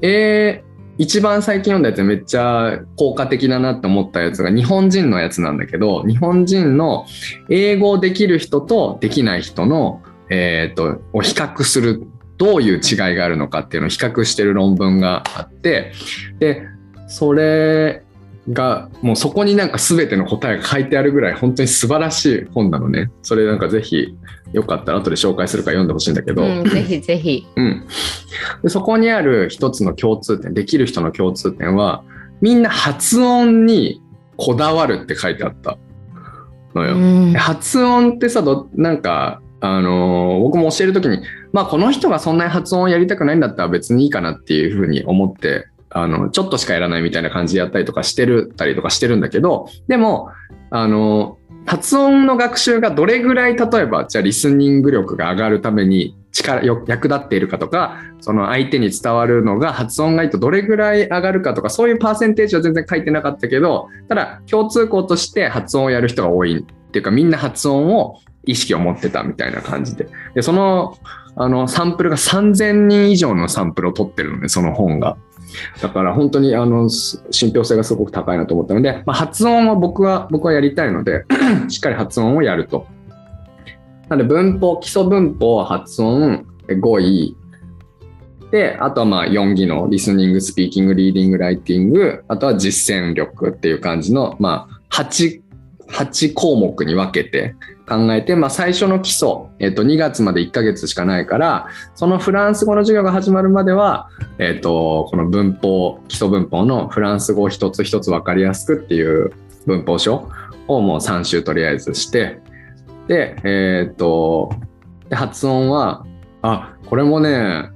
[0.02, 0.70] えー
[1.02, 7.06] 一番最近読んだやつでめっちゃ効果的だなって思ったやつが日本人のやつなんだけど日本人の
[7.48, 12.04] 英語できる人とできない人の、えー、とを比較する
[12.38, 15.94] どういう違いがあるのかっていうのを比較してる論文があって
[16.40, 16.64] で
[17.08, 18.04] それ
[18.52, 24.16] がもうそこになんか全ての答えが書いてあるぐらい本当に素晴らしい本なのねそれなんかぜひ
[24.54, 27.46] よかったら後で紹介するから読んでほしいんだけど、うん、ぜひぜひ。
[27.56, 27.88] うん、
[28.64, 32.04] でそこにある一つの共通点できる人の共通点は
[32.42, 34.02] みんな発音に
[34.38, 35.78] こだわるって書いてあった
[36.74, 36.96] のよ。
[36.96, 50.30] うんで発音ってさどなんか、あのー僕も教える時にまあこの人がそんなに発音をやりたくないんだったら別にいいかなっていうふうに思ってあのちょっとしかやらないみたいな感じでやったりとかしてるたりとかしてるんだけどでも
[50.70, 70.98] あの発音の学習がどれぐらい例えばじゃあリスニング力が上がるために力役立っているかとかその相手に伝わるのが発音がいいとどれぐらい上がるかとかそういうパーセンテージは全然書いてなかったけどただ共通項として発音をやる人が多いっていうかみんな発音を意識を持ってたみたいな感じででその
[71.36, 75.18] あのサンプルが3000人以上のサンプルを取ってるのでその本が。
[75.82, 81.26] だから本当にあの信憑性がすごく高いなと思ったので、まあ、発音は僕は僕はやりたいので
[81.70, 82.88] しっかり発音をやると。
[84.08, 87.36] なので文法基礎文法発音え語彙。
[88.52, 89.88] であとはまあ4技能。
[89.90, 95.42] リスニングスピーキングリーディングライティングあとは実践力っていう感じの、まあ、8,
[95.90, 97.56] 8項目に分けて
[97.88, 109.32] 考えて、まあ、最初の基礎、えっと2月まで1ヶ月しかないからそのフランス語の授業が始まるまではえっ、と、この文法、基礎文法のフランス語を一つ一つ分かりやすくっていう
[109.66, 110.30] 文法書
[110.68, 112.40] をもう3週とりあえずして、
[113.08, 114.50] で、えっ、と、
[115.10, 116.06] で発音は、
[116.42, 117.70] あ、これもね、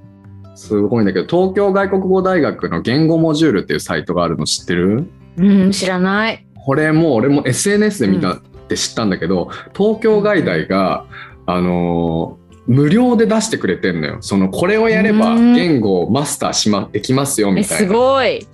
[0.55, 5.11] すごいんだけど、東京外国語大学の言語モジュールっていうサイトがあるの知ってる？
[5.35, 6.47] うん、知らない。
[6.65, 11.05] これもう俺も SNS で見たって知ったんだけど、東京外大が、
[11.45, 14.19] あのー無料で出してくれてんのよ。
[14.21, 17.93] そのこれをやればうん言語をマスターしまできますよみたいな。
[17.93, 18.47] ごい。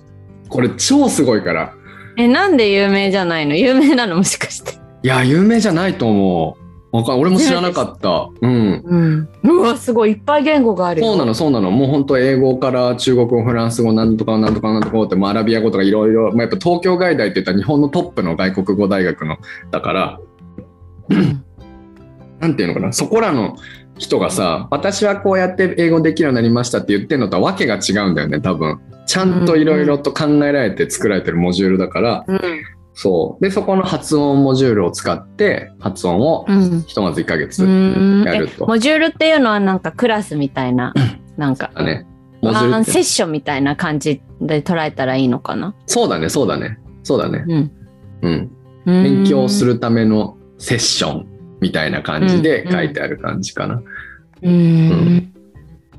[0.48, 1.74] これ超すごいから。
[2.16, 3.54] え、なんで有名じゃないの？
[3.54, 4.16] 有名なの？
[4.16, 4.72] もしかして。
[5.04, 6.59] いや、有名じゃないと思う。
[6.92, 8.28] わかん俺も知らなかった。
[8.40, 9.28] うん。
[9.42, 9.58] うん。
[9.58, 10.12] うわ、すごい。
[10.12, 11.06] いっぱい言語があるよ。
[11.06, 11.70] そうなの、そうなの。
[11.70, 19.36] もう本当英語から中国語、フランス語、なんとかなんとかなんとかって、もうアラビア語とかいろいろ、まあ、やっぱ東京外大って言ったら日本のトップの外国語大学の、
[19.70, 20.20] だから、
[21.10, 21.44] うん
[22.40, 23.56] なんていうのかな、そこらの
[23.98, 28.80] 人がさ、私はこうやって英語できるようになりましたって言ってるのとはわけが違うんだよね、多分。
[29.06, 32.40] ちゃんといろいろと考えられて作られてるモジュールだから、うん。
[33.02, 33.42] そう。
[33.42, 36.82] で、そこの発音モジュールを使って、発音をうん。
[36.82, 38.66] ひとまず1ヶ月うんやると。
[38.66, 40.92] モジュールっていうのはなんかクラスみたいな、
[41.38, 42.06] なんか、だね。
[42.42, 45.74] モジュールセッションみたいな感じで捉えたらいいのかな？
[45.86, 46.78] そうだね、そうだね。
[47.02, 47.42] そうだね。
[47.48, 47.72] うん。
[48.20, 48.50] うん。
[48.84, 49.64] 勉勉強す。
[49.64, 51.26] るためのセッション
[51.60, 53.82] みたいな感じで書いてある感じかな。
[54.42, 55.32] うん。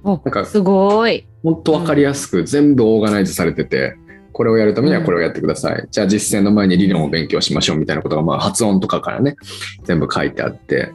[0.04, 1.26] おなんかすごい。
[1.42, 3.98] もっとわかりやすく全部オーガナイズされてて、
[4.34, 5.88] これをやるためにはこれをやってください。
[5.90, 9.36] じゃあ実践の前に理論を勉強しましょうみたいなことが、まあ発音とかからね、
[9.84, 10.92] 全部書いてあって、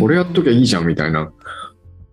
[0.00, 1.30] これやっときゃいいじゃんみたいな。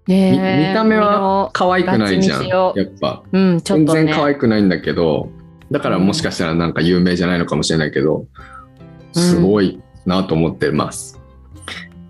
[0.07, 2.47] ね見た目は可愛くないじゃん。
[2.47, 3.23] やっぱ。
[3.31, 3.61] うん、ね。
[3.63, 5.29] 全然可愛くないんだけど、
[5.71, 8.27] だからもしかしたらなんか有名じゃないのかもしれないけど、
[9.13, 11.19] すごいなと思ってます。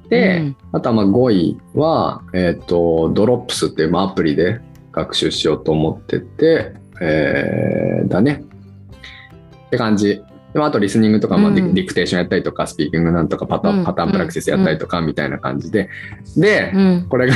[0.10, 4.60] で、うんあとはまあ5位は、えっ、と、 Drops っていうまあアプリで
[4.92, 8.44] 学習しようと思ってて、えーだね。
[9.68, 10.22] って感じ。
[10.56, 15.90] でもあとリスニングとか、まあ、ディクテーションやったりとか、スピーキングなんとかパタ pattern practice やったりとか、みたいな感じで。
[16.38, 17.08] で、うん。
[17.10, 17.36] これが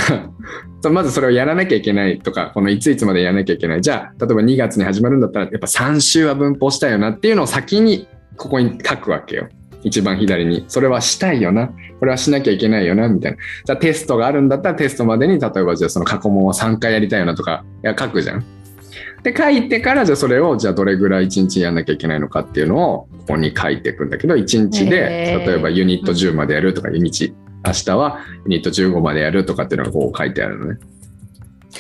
[0.90, 3.82] まずそれをやらなきゃいけないとか、このいついつまでやらなきゃいけない。
[3.82, 9.50] じゃあ、例えば2月に始まるんだったら、やっぱ3週は文法したいよなっていうのを先にここに書くわけよ。
[9.84, 10.64] 一番左に。
[10.70, 11.72] それはしたいよな。
[12.00, 13.38] これはしなきゃいけないよな、みたいな。
[13.66, 18.46] じゃあテストがあるんだったらテストまでに、例えばじゃあその過去問を3回やりたいよなとか、いや書くじゃん。
[19.24, 30.80] で、書いてから、じゃあそれを、じゃあどれぐらい1日やんなきゃいけないのかっていうのを、ここに書いていくんだけど、1日で、例えばユニット10までやるとか、ユニット、明日はユニット15までやるとかっていうのがこう書いてあるのね。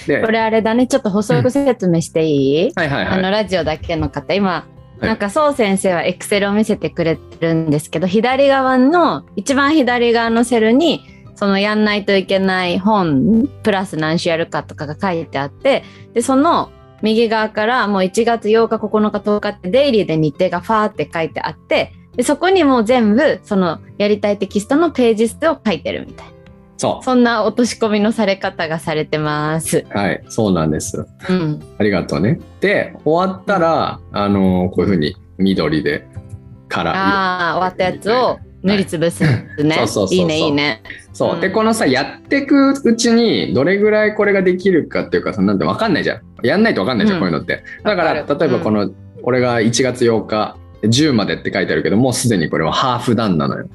[0.07, 3.19] で、これあれだね、ちょっと補足説明していい、はいはいはい。
[3.19, 4.65] あのラジオだけの方、今、
[5.01, 5.05] い。
[5.05, 11.01] なんかそう先生はエクセルを見せてくれてるんですけど、左側の、一番左側のセルに、
[11.35, 16.69] そのやんないといけない本、プラス何週やるかとかが書いてあって、で、その
[17.01, 26.33] 右側からもう1月8日、9日、10日ってデイリーで日程がファーって書いてあって、でそこにもう全部そのやりたいテキストのページ数を書いてるみたいな。
[26.77, 29.79] そそんな落とし込みのされ方がされてます。
[29.79, 29.97] う。
[29.97, 31.05] はい、そうなんです。
[31.29, 31.59] うん。
[31.77, 32.39] ありがとうね。
[32.61, 36.07] で、終わったら、あのこういうふうに緑で、
[36.69, 39.47] から、ああ、終わったやつを塗りつぶすね。
[39.57, 40.81] そうそうそうそういいね、いいね。
[41.13, 41.37] そうう。
[41.37, 46.21] んで、このさ、やってくうちに、どれぐらいこれができるかっていうかさ、なんてわかんないじゃん。
[46.43, 47.63] やんないとわかんないじゃん、うんこういうのって。
[47.83, 48.91] だから、例えばこの、
[49.23, 53.67] 俺が1月8日、10までって書いてあるけど、もうすでにこれはハーフダンなのよ。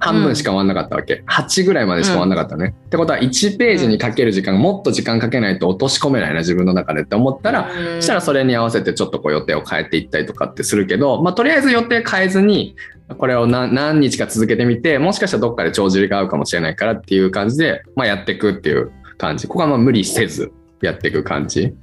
[0.00, 1.22] 半分しか終わんなかったわけ。
[1.28, 2.74] 8ぐらいまでしか終わんなかったのね。
[2.86, 12.76] ってことは、1ページにかける時間、もっと時間かけないと落とし込めないな、自分の中でって思ったら、そしたらそれに合わせてちょっとこう予定を変えていったりとかってするけど、まあ、とりあえず予定変えずに、
[13.18, 19.46] これを何何日か続けてみて、もしかしたらどっかで帳尻が合うかもしれないからっていう感じで、まあ、やっていくっていう感じ。
[19.48, 21.74] ここはまあ無理せずやっていく感じ。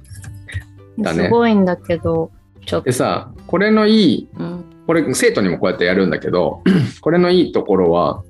[0.98, 2.30] だねすごいんだけど、
[2.66, 2.92] ちょっとで。
[2.92, 6.62] さ、これのいい、うんこれ生徒にもこうやってやるんだけど、
[7.02, 8.22] これのいいところは、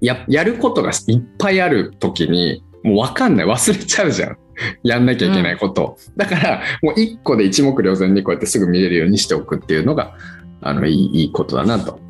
[0.00, 3.46] ややることがいっぱいある時に、もう分かんない。
[3.46, 4.38] 忘れちゃうじゃん。
[4.82, 5.98] やんなきゃいけないことを。
[6.16, 10.14] だから、もう一個で一目瞭然にこうやってすぐ見れるようにしておくっていうのが、
[10.62, 12.00] あの、いいいいことだなと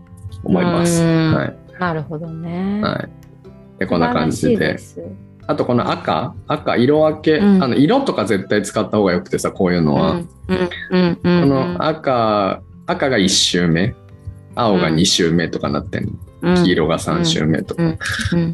[0.46, 1.02] 思います。
[1.02, 1.34] うん。
[1.34, 1.56] はい。
[1.78, 2.80] なるほどね。
[2.82, 3.08] はい。
[3.78, 4.78] で、こんな感じで。
[5.48, 7.62] あと、この赤、赤、色分け、うん。
[7.62, 10.12] あの、色とか絶対使った方がよくてさ、こういうのは。
[10.12, 10.28] うん。
[10.90, 11.18] うん。
[11.22, 11.40] うん。
[11.42, 13.94] この赤、赤が1周目、
[14.54, 16.10] 青が2周目とかなってんの？
[16.42, 16.64] うん。
[16.64, 17.82] 黄色が3周目とか。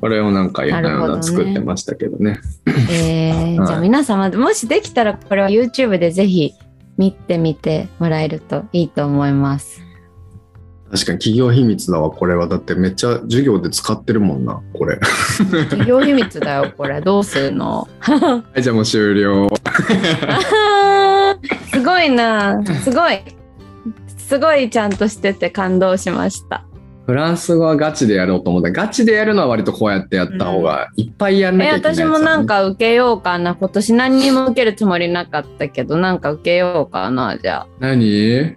[0.01, 0.83] これをなんかいろん
[1.17, 2.39] な作ってましたけどね。
[2.91, 3.67] えーはい。
[3.67, 6.53] じゃあ皆様もしできたらこれは YouTube でぜひ
[6.99, 9.81] 見てみてもらえるといいと思います。
[10.93, 12.47] 確かに企業秘密だわ、これは。
[12.47, 14.99] だってめっちゃ授業で使ってるもんな、これ。
[15.39, 17.89] 企業秘密だよ これどうするの？
[18.01, 19.49] はい、じゃあもう終了。
[21.73, 23.23] すごいなすごい
[24.19, 26.63] すごいちゃんとしてて感動しました。
[27.07, 28.71] フランス語はガチでやろうと思った。
[28.71, 38.57] ガチでやるのは割とこうやってやった方がいっぱいやんなえきゃいけないやつだね、私もなんか受けようかな今年何にも受けるつもりなかったけどなんか受けようかなじゃあ何？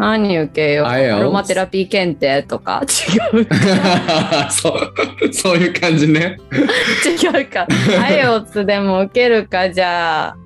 [0.00, 0.86] 何受けよう？
[0.86, 2.82] アロマテラピー検定とか？
[3.34, 3.46] 違う
[4.50, 6.38] そう、そういう感じね。
[6.52, 7.66] 違うか。
[8.02, 10.36] アイオツでも受けるか、じゃあ、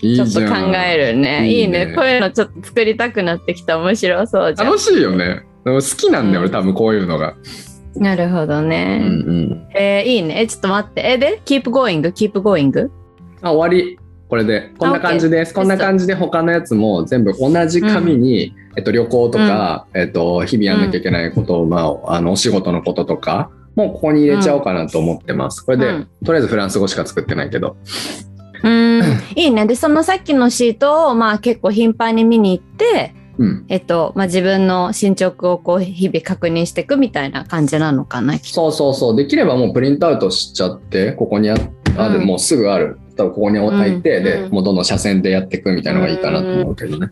[0.00, 0.40] ちょっと。
[0.40, 1.48] 考えるね。
[1.48, 3.78] いいねねこういうのちょっと作りたくなってきた。
[3.78, 4.68] 面白そうじゃん。
[4.68, 5.42] 楽しいよね。
[5.64, 7.34] 好きなんだよ、うん俺多分こういうのが。
[7.96, 9.00] なるほどうんね。
[9.02, 9.66] うん。
[9.74, 10.42] えーいいね。
[10.42, 11.02] え、ちょっと待って。
[11.04, 12.88] え、で、keep going, keep going?
[13.42, 13.98] あ、終わり。
[14.28, 14.72] これで。
[14.78, 15.54] こんな感じです。
[15.54, 25.60] こんな感じで他のやつも全部同じ紙に、えっと、旅行とか、えっと、日々やんなきゃいけないことを、まあ、あの、お仕事のこととか、もうここに入れちゃおうかなと思ってます。
[25.60, 27.76] これで、うんとりあえずフランス語しか作ってないけど。
[28.64, 29.02] うん、
[29.36, 29.66] いいね。
[29.66, 33.66] で、そのさっきのシートを、まあ結構頻繁に見に行って、うん。
[33.68, 38.38] えっと、まあ自分の進捗をこう日々確認していくみたいな感じなのかな。
[38.38, 39.16] そうそうそう。
[39.16, 41.56] できればもうプリントアウトしちゃって、ここにあ
[41.96, 42.98] ある、うんもうすぐある。
[43.16, 44.24] 多分ここに置いて、うん。
[44.24, 44.50] で、うん。
[44.52, 47.10] もうどんどん斜線でやっていくみたいなのがいいかなと思うけどね。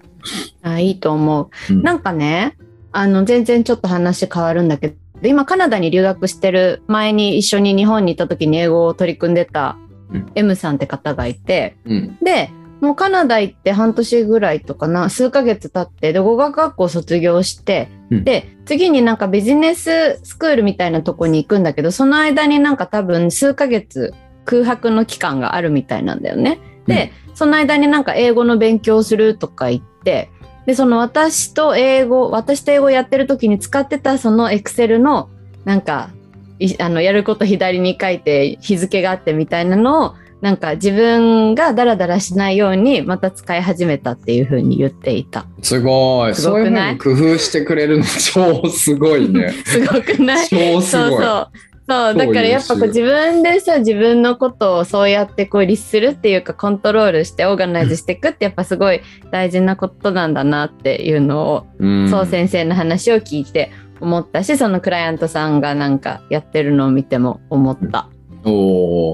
[0.62, 1.73] あいいと思う。
[1.73, 1.83] うん。
[1.83, 2.57] なんかね、
[2.93, 9.79] あの、全然ちょっと話変わるんだけど、今カナダに留学してる前に一緒に日本にいた時に英語を取り組んでた
[10.12, 10.33] うん。
[10.35, 12.19] M さんって方がいて、うん。
[12.23, 18.25] で、もうカナダ行って半年ぐらいとかな、数ヶ月経って、で、語学学校卒業して、うん。
[18.25, 24.12] で、次になんかビジネススクールみたいなとこに行くんだけど、その間になんか多分数ヶ月
[24.44, 26.59] 空白の期間があるみたいなんだよね。
[26.87, 30.30] で、その間になんか英語の勉強するとか言って、
[30.66, 35.28] で、その私と英語、私と英語やってる時に使ってたそのエクセルの
[35.64, 36.11] なんか、
[36.59, 45.46] いあの、やること左に書いて日付があってみたいなのを、なんか自分がダラダラしないようにまた使い始めたっていうふうに言っていた。
[45.62, 46.35] すごい。
[46.35, 46.62] すそうい？
[46.62, 49.52] うふうごくないに工夫してくれるの超すごいね。
[49.64, 50.46] すごくない？
[50.48, 50.83] 超すごい。
[50.83, 51.48] そうそう。
[51.87, 63.70] そうだからやっぱこう自分でさ自分のことをそうやってこう律するっていうかコントロールしてオーガナイズしていくってやっぱすごい大事なことなんだなっていうのを、うんそう先生の話を聞いて
[64.01, 68.09] 思ったしそのクライアントさんがなんかやってるのを見ても思った。
[68.44, 68.51] お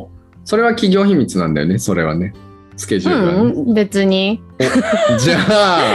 [0.02, 0.10] お。
[0.44, 2.32] それは企業秘密なんだよね、それはね。
[2.80, 3.52] スケジュールはね。
[3.52, 4.42] うん、別に。
[5.18, 5.36] じゃ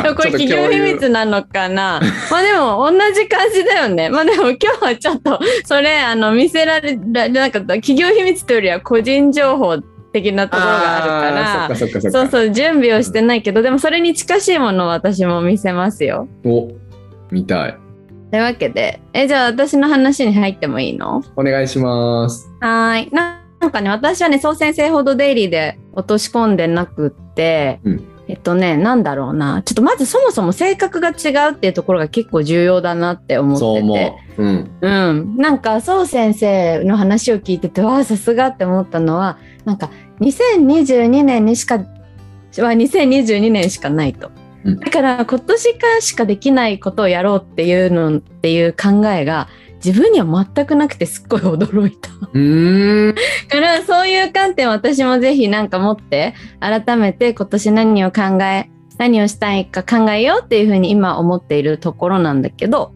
[0.06, 2.00] あ、 これ企業秘密なのかな？
[2.30, 4.10] まあでも同じ感じだよね。
[4.10, 9.80] まあでも今日はちょっとそれあの見せられなかった企業秘密というよりは個人情報
[10.14, 16.28] 的なところがあるからそうそう準備をしてないけどでもそれに近しいものを私も見せますよ。
[16.46, 16.70] お、
[17.32, 17.78] 見たい。
[18.32, 21.24] というわけでえじゃあ私の話に入ってもいいの？
[21.36, 22.48] お願いします。
[22.62, 34.44] はーいななんかね私はね総先生ほどデイリーで落とし込んでなくって、うんえっとねなんだろうなちょっとまずそもそも性格が違うっていうところが結構重要だなって思っててそう思う。
[34.44, 34.72] うん。
[34.82, 39.92] うん、なんかそう先生の話を聞いててわあさすがって思ったのはなんか
[40.22, 41.84] 2022年にしかは
[42.56, 44.32] 2022年しかないと。
[44.64, 49.48] うんだから今年からしかできないことをやろうっていうのっていう考えが
[49.86, 52.10] 自分には全くなくてすっごい驚いた。
[52.10, 62.94] からそういう観点を私もぜひなんか持って改めて今年何を考え何をしたいか考えようっていうふうに今思っているところなんだけど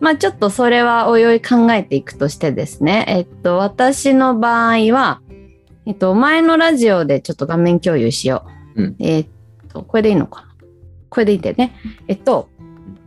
[0.00, 3.04] まあちょっとそれはおいおい考えていくとしてですね。
[3.08, 5.20] えっと私の場合は
[5.86, 8.44] えっと前のラジオでちょっと画面共有しよ
[8.76, 8.96] う、うん。
[8.98, 9.26] えっ
[9.68, 10.48] とこれでいいのかな？
[11.08, 11.76] これでいいんだよね。
[12.08, 12.48] えっと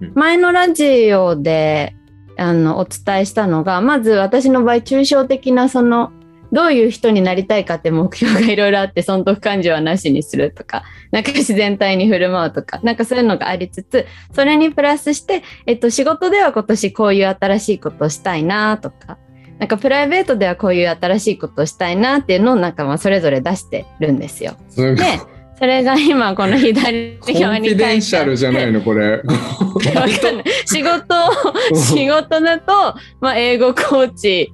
[0.02, 0.14] うん。
[0.16, 1.96] 前のラジオで
[2.38, 6.12] あのお伝えしたのがまず私の場合抽象的なその
[6.52, 19.18] どういう人になりたいかって目標がいろいろあって損得感情はなしにするとかなんか自然体に振る舞うとかなんかそういうのがありつつそれにプラスして、えっと、仕事では今年こういう新しいことをしたいなとか
[19.60, 24.56] なんかプライベートではこういう新しいことをしたいなっていうのをなんかまあそれぞれ出してるんですよ。
[24.70, 24.96] す。
[24.96, 25.20] で
[25.58, 27.86] それが今この左コンフ側に書いて。
[27.86, 29.22] あィデンシャルじゃないの、これ。
[30.66, 34.52] 仕事を仕事だと、まあ、英語コーチ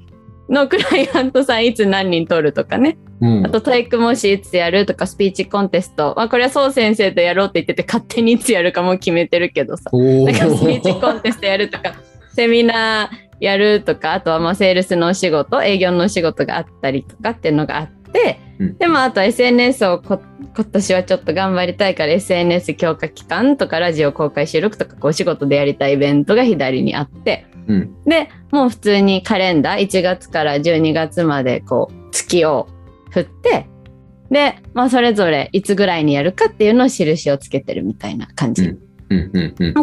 [0.49, 2.97] のクライアントさんいつ何人取るとかね。
[3.19, 3.45] うん。
[3.45, 9.89] あと体育模試いつやるとかスピーチコンテスト、まあ、これはそう先生とやろうって言ってて勝手にいつやるかもう決めてるけどさ。
[9.91, 11.95] おなんかスピーチコーンテストやるとか
[12.33, 18.77] セミナーやるとかあとはまあセールスのお仕事営業のお仕事があったりとかっていうのがあって、うん。
[18.77, 20.21] でもあと SNS をこ
[20.55, 27.47] 今年はちょっと頑張りたいから SNS 強化期間とかラジオ公開収録とかこうお仕事でやりたいイベントが左にあって。
[27.67, 28.03] うん。
[28.03, 32.67] でもう普通にカレンダー1月から12月までこう月を
[33.09, 33.67] 振って
[34.29, 38.77] で、まあ、それぞれいつぐらいにやるかっていうのを印をつけてるみたいな感じ。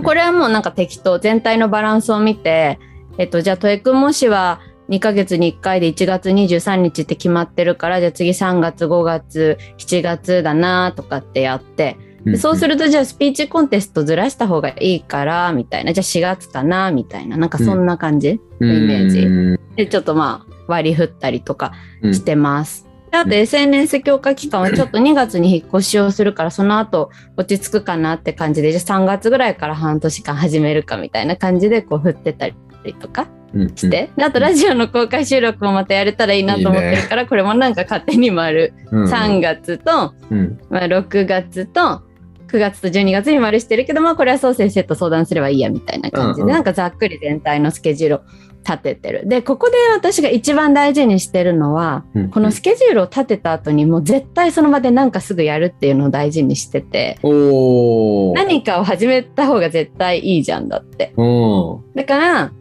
[0.02, 1.18] これはもうなんか適当。
[1.18, 2.78] 全体のバランスを見て、
[3.18, 12.74] えっと、じゃあトエクモシは2ヶ月に1回で1月23日って決まってるからじゃあ次3月5月7月だなとかってやってでそうする。
[12.74, 15.92] るとじゃあスピーチコンテストずらした方がいいからみたいな。
[15.92, 17.36] じゃあ4月かなみたいな。
[17.36, 19.20] なんかそんな感じ、イメージ。
[19.20, 19.60] うん。
[19.76, 22.14] でちょっとまあ割り振ったりとかうん。
[22.14, 22.86] してます。
[23.10, 23.34] であとうん。
[23.34, 32.54] SNS 強化期間はちょっと2月に引っ越しをするからその後落ち着くかなって感じでじゃあ3月ぐらいから半年間始めるかみたいな感じでこう振ってたり
[33.00, 39.10] とかうんして、であとラジオの公開収録もまたやれたらいいなと思ってるからこれもなんか勝手に丸、うん。
[39.10, 40.60] 3月と、うん。
[40.70, 42.02] まあ、6月と
[42.48, 46.54] 9月と12月に丸してるけどまあこれはそう先生と相談すればいいやみたいな感じで、うんうん。
[46.54, 48.20] なんかざっくり全体のスケジュールを
[48.64, 49.26] 立ててる。
[49.26, 52.30] でここで私が一番大事にしてるのはうん。
[52.30, 61.12] このスケジュールを立てた後にもう絶対その場でなんかすぐやるっていうのを大事にしてて何かを始めた方が絶対いいじゃんだって。
[61.16, 61.94] うん。
[61.94, 62.52] だから、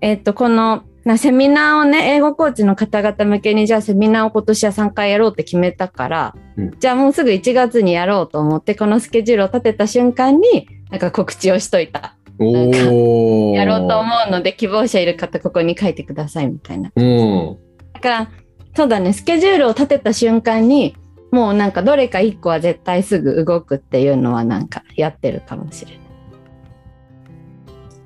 [0.00, 12.16] えっと、この、なセミナーをね、英語コーチの方々向けに、じゃあセミナーを今年は3回やろうって決めたから、うんじゃあもうすぐ1月にやろうと思って、このスケジュールを立てた瞬間に、なんか告知をしといた。
[12.38, 16.90] やろうと思うので、希望者いる方、ここに書いてくださいみたいな。
[16.94, 17.56] うん
[17.94, 18.30] だから、
[18.74, 20.96] そうだね、スケジュールを立てた瞬間に、
[21.30, 26.00] もうなんかどれか1個は絶対すぐ動くっていうのはなんかやってるかもしれない。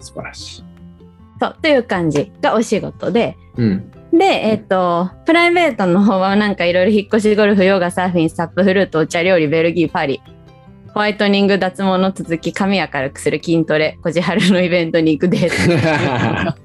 [0.00, 0.73] 素晴らしい
[1.40, 10.22] そう、という感じがお仕事で、うんで、えっ、と、プライベートの方はなんかいろいろ引っ越しゴルフ、ヨガ、サーフィン、サップフルート、お茶料理、ベルギー、パリ、
[10.94, 16.58] ホワイトニング、脱毛の続き、髪明るくする筋トレ、こじはるのイベントに行くデート。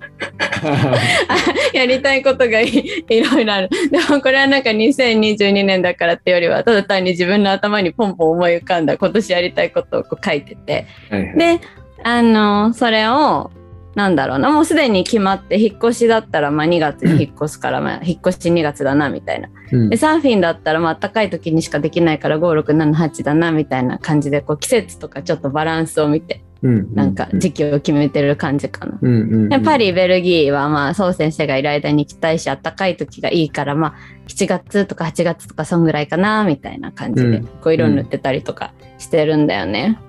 [1.73, 3.69] やりたいことがいいろいろある。
[3.89, 10.85] でもこれはなんか2022年だからってよりは、ただ単に自分の頭にポンポン思い浮かんだ今年やりたいことをこう書いてて。
[11.09, 11.59] はいはいで、
[12.03, 13.51] あの、それを、
[13.99, 19.49] なんだろうな、もうすでに決まって、引っ越しだったら、まあ2月に引っ越すから、まあ引っ越し2月だな、みたいな。
[19.73, 19.89] うん。
[19.89, 26.93] で、サーフィンだったら、まあ暖かい時にしかできないから、5、6、7、8だな、みたいな感じで、こう季節とかちょっとバランスを見て、うん。
[26.95, 28.97] なんか時期を決めてる感じかな。
[29.01, 29.49] うんうんうん。
[29.49, 33.93] でパリ、ベルギーはまあ、そう先生がいる間に行きたいし、暖かい時がいいから、まあ、
[34.29, 39.99] 7月とか8月とか、そんぐらいかな、みたいな感じでうん、こう色塗ってたりとかしてるんだよね。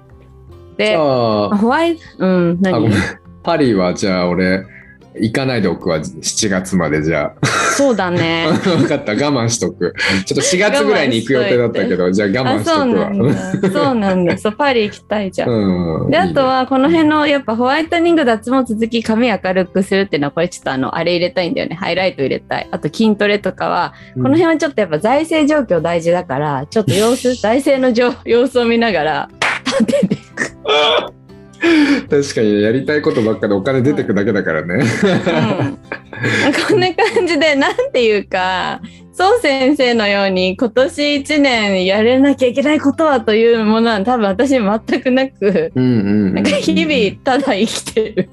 [0.76, 2.88] で、じゃあホワイト、うん、何？
[3.42, 4.64] パリはじゃあ俺
[5.14, 7.34] 行かないでおくわ7月までじゃ
[7.76, 8.52] そうだねあ。
[8.76, 13.70] 分かった我慢しとくちょっと4月ぐらいに行く予定だったけどじゃあ我慢あ、しとくわそうなんだ。
[13.70, 14.38] そうなんだ。
[14.38, 15.50] そう、パリ行きたいじゃん。
[15.50, 21.74] うんで、あとは、この辺の、やっぱホワイトニング脱毛続き髪明るくするっていうのは、これちょっとあの、あれ入れたいんだよね。
[21.74, 22.68] ハイライト入れたい。
[22.70, 29.28] あと筋トレとかは、この辺はちょっとやっぱ財政状況大事だから、ちょっと様子、財政の状様子を見ながら、
[29.66, 30.56] 立てていく。
[32.10, 34.74] 確かにやりたいことばっかでお金出てくだけだからね。
[34.74, 38.80] うん、こんな感じで、なんていうか、
[39.12, 48.30] そう先生のように今年1年やれなきゃいけないことはというものは多分私全くなく、うんうんうんなんか日々ただ生きてる。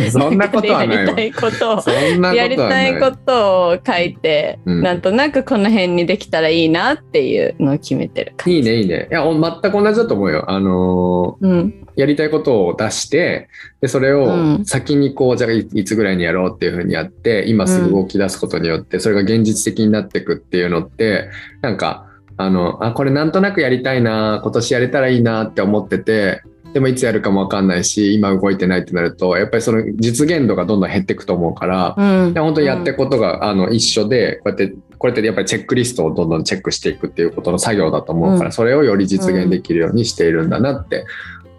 [0.10, 1.22] そんなことはないわやりた。
[1.22, 2.34] いことを。
[2.34, 8.58] やりたいことを書いて、うんなんとなくこの辺にできたらいいなっていうのを決めてる感じ。
[8.58, 9.08] いいねいいね。
[9.10, 10.50] いやお全く同じだと思うよ。
[10.50, 13.48] あのーうん、やりたいことを出して
[13.80, 21.28] でそれうをん先にこうじゃあいいつぐらいにやろうっていうふうにやって今すぐ動き出すことによってそれが現実的になっていくっていうのって
[21.62, 26.42] なんかあのあこれなんとなくやりたいな今年やれたらいいなって思ってて
[26.74, 32.34] でもいつやるかもわかんないし今動いてないってなるとやっぱりその実現度がどんどん減っていくと思うから、うん。
[32.34, 38.52] で本当にやっていくことが、あの一緒でこうやってこれってやっぱりチェックリストをどんどんチェックしていくっていうことの作業だと思うから、うん。
[38.52, 41.06] それをより実現できるようにしているんだなって、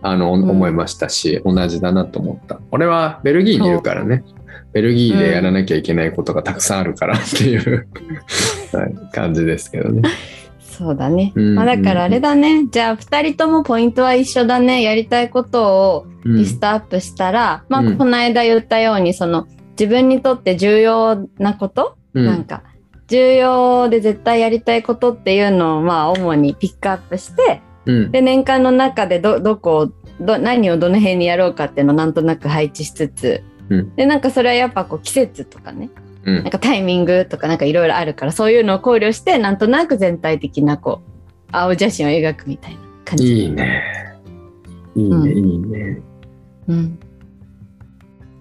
[0.01, 2.59] あのん思いましたし同じだなと思った。
[2.71, 4.25] 俺はベルギーにいるからね。
[4.73, 7.87] ベルギーでやらなきゃいけないことがたくさんあるからっていう、
[8.75, 10.01] はい、感じですけどね。
[10.77, 11.31] そうだね。
[11.35, 12.67] うんまあ、だからあれだね。
[12.69, 14.81] じゃあ2人ともポイントは一緒だね。
[14.81, 16.37] やりたいことをうん。
[16.37, 17.93] リストアップしたら、まうん。
[17.93, 22.25] あこの間言ったようにその自分にとって重要なこと、うん。
[22.25, 22.63] なんか
[23.07, 28.11] 重要で絶対やりたいことっていうのをまあ主にピックアップしてうん。
[28.11, 33.95] で年間の中でどどこをど何をどの辺にやろうかっていうのをなんとなく配置しつつ、うん。
[33.95, 35.89] でなんかそれはやっぱこう季節とかね
[36.25, 41.11] うんなんかタイミングとかなんかいろいろあるからそういうのを考慮してなんとなく全体的なこう
[41.51, 43.43] 青写真を描くみたいな感じ。
[43.43, 43.81] いいね。
[44.95, 46.01] いいね、うんいいね。
[46.67, 46.99] うん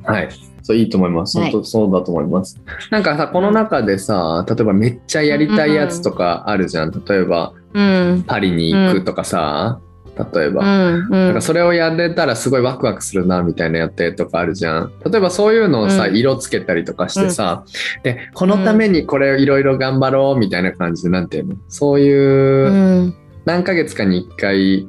[0.04, 0.28] はい。
[0.62, 1.38] そう、いいと思います。
[1.38, 2.60] はい本当そうだと思います。
[2.90, 6.90] なんかさ、この中でさ、例えばめっちゃやりたいやつとかあるじゃん。
[6.90, 9.80] 例えば、うんパリに行くとかさ、
[10.16, 10.62] 例えば。
[10.62, 14.92] うんなんかそれをやれたらすごいワクワクするなみたいなやってとかあるじゃん。
[15.04, 17.64] 例えばそういうのをさ、うん色つけたりとかしてさ、
[18.02, 21.56] で、このためにこれをいろいろ頑張ろうみたいな感じで、なんていうの？
[21.68, 22.70] そういうう、
[23.06, 24.86] ん何ヶ月かに一回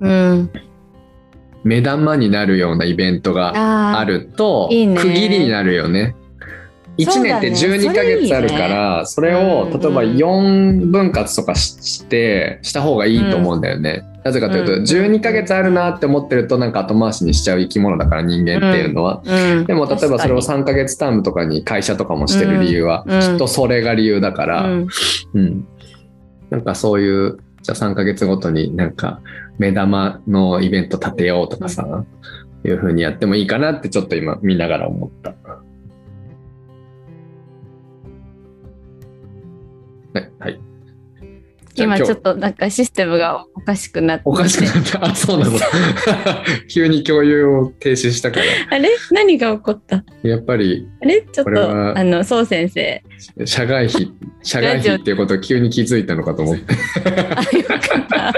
[0.00, 0.50] うん
[1.64, 6.14] 目玉になるようなイベントがあるといいね区切りになるよね。
[6.98, 7.84] 1年ってそうだね。
[7.84, 14.04] 12ヶ月あるからそれをうん例えば4分割とかししてした方がいいと思うんだよね。
[14.24, 19.22] なぜかというとうん12ヶ月あるなって思ってるとなんか後回しにしちゃう生き物だから人間っていうのは。
[19.24, 23.20] うん、でも例えばそれを確か3ヶ月タームとかに会社とかもしてる理由はうん。
[23.20, 24.88] きっとそれが理由だかにら、うん。
[25.34, 25.68] うん、
[26.50, 29.20] なんかそういうじゃあ3ヶ月ごとになんか
[29.58, 32.04] 目玉のイベント立てようとかさ、
[32.64, 35.34] いう風にやってもいいかなってちょっと今見ながら思った。
[40.14, 40.30] はい。
[40.38, 40.60] はい、
[41.74, 45.04] 今ちょっとなんかシステムがおかしくなっておかしくなった。
[45.04, 45.58] あ、そうなの。
[46.72, 48.46] 急に共有を停止したから。
[48.70, 48.88] あれ？
[49.10, 50.04] 何が起こった？
[50.22, 51.22] やっぱりあれ？
[51.22, 53.02] ちょっとあのそう先生
[53.44, 54.12] 社外費、
[54.42, 56.74] 社外費っていうことを急に気づいたのかと思って。
[57.04, 58.34] あよかった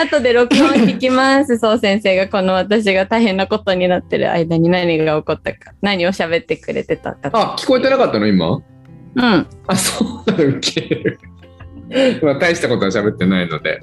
[0.00, 8.60] 後で録音聞きますそう先生がこの私が大変なことになってる間に何が起こったか何を喋ってくれてたかあ、聞こえてなかったの今
[9.16, 11.18] うんあ、そうなの、ウケる。
[12.22, 13.80] まあ、大したことは喋ってないので。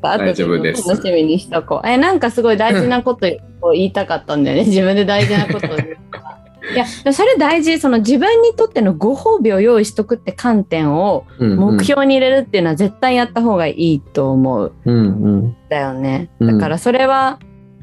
[0.00, 1.88] 大丈夫です楽しみにしとこう。
[1.88, 3.26] え、なんかすごい大事なこと
[3.60, 4.64] を言いたかったんだよね。
[4.64, 5.96] 自分で大事なことを言。
[6.74, 7.78] いや、それ大事。
[7.78, 14.72] その自分にとってのご褒美を用意しとくって観点を目標に入れるっていうのは絶対やった方がいいと思う。
[14.84, 15.00] うんう
[15.48, 15.56] ん。
[15.68, 16.30] だよね。
[16.40, 17.38] うんだからそれは、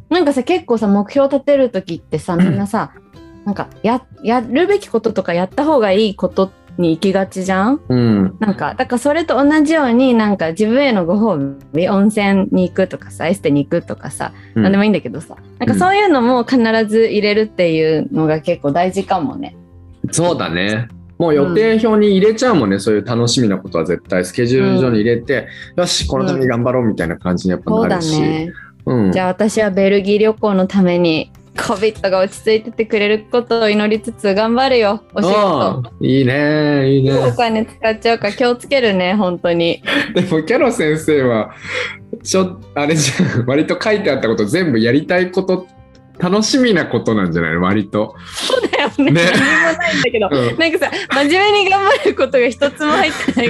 [0.10, 2.92] なんかさ、結構さ、目標立てるときってさ、 みんなさ、
[3.46, 6.50] なんかや、やるべきこととかやった方がいいこと
[6.80, 7.82] に行きがちじゃん？
[7.90, 8.38] うん。
[8.40, 16.58] なんか、だからそれと同じように、なんか自分へのご褒美、温泉に行くとかさ、エステに行くとかさ、うんなんでもいいんだけどさ、なんかそういうのも必
[16.88, 19.56] ず入れるっていうのが結構大事かもね。
[20.12, 20.88] そうだね。
[21.18, 28.54] もう予定表に入れちゃうもんね、そういう楽しみなことは絶対スケジュール上に入れて、よしこのために頑張ろうみたいな感じにやっぱなるし、ね。
[28.86, 35.84] うんじゃあ私はベルギー旅行のために COVID が落ち着いててくれることを祈りつつ頑張るよ、お仕事。
[36.00, 39.84] いいねいいねお金使っちゃうから気をつけるね、本当に。
[40.16, 41.52] でもキャロ先生は
[42.24, 45.68] ちょあれじゃん割と書いてあったこと全部やりたいこと
[46.20, 47.62] 楽しみなことなんじゃないの？
[47.62, 49.12] 割と、そうだよね。
[49.12, 49.32] ね。
[49.32, 50.30] 何もないんだけど。
[50.32, 50.58] うん。
[50.58, 50.92] なんかさ、
[51.24, 53.50] 真面目に頑張ることが一つも入ってない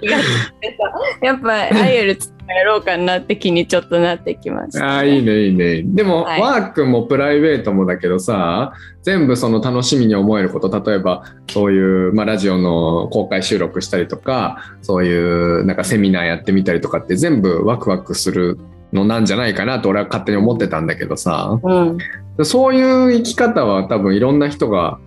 [0.00, 0.76] 気がして
[1.20, 5.82] さ、やっぱ アイエルツやろうかなって気にちょっとなってきました、ああいいねいいね。
[5.82, 6.40] でも、はい。
[6.40, 18.58] ワークもプライベートもだけどさ全部その楽しみに思えること例えばそういう、まあ、ラジオの公開収録したりとかそういうなんかセミナーやってみたりとかって全部ワクワクする
[18.96, 21.98] のなんじゃないかなと俺は勝手に思ってたんだけどさうん。
[22.44, 24.98] そういう生き方は多分いろんな人が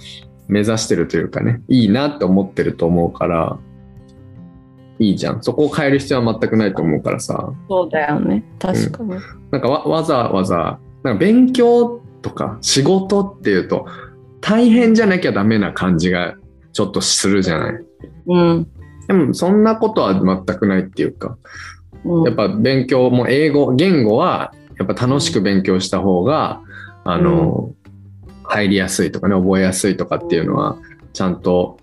[0.47, 3.59] 目指してるというかねいいなって思ってると思うから
[4.99, 8.43] いいじゃんそこを変える必要は全くないと思うからさそうだよね。
[8.59, 9.11] 確かに。
[9.51, 13.85] なんかわわざわざなんか勉強とか仕事っていうと
[14.41, 16.35] 大変じゃなきゃダメな感じが
[16.73, 17.73] ちょっとするじゃない。
[18.27, 18.67] うん。
[19.07, 21.37] でもそんなことは全くないっていうかうん
[22.25, 26.61] やっぱ勉強も英語言語はやっぱ楽しく勉強した方が
[27.03, 27.73] あの、
[28.43, 30.77] 入りやすいとかね覚えやすいとかっていうのは
[31.13, 31.79] ちゃんと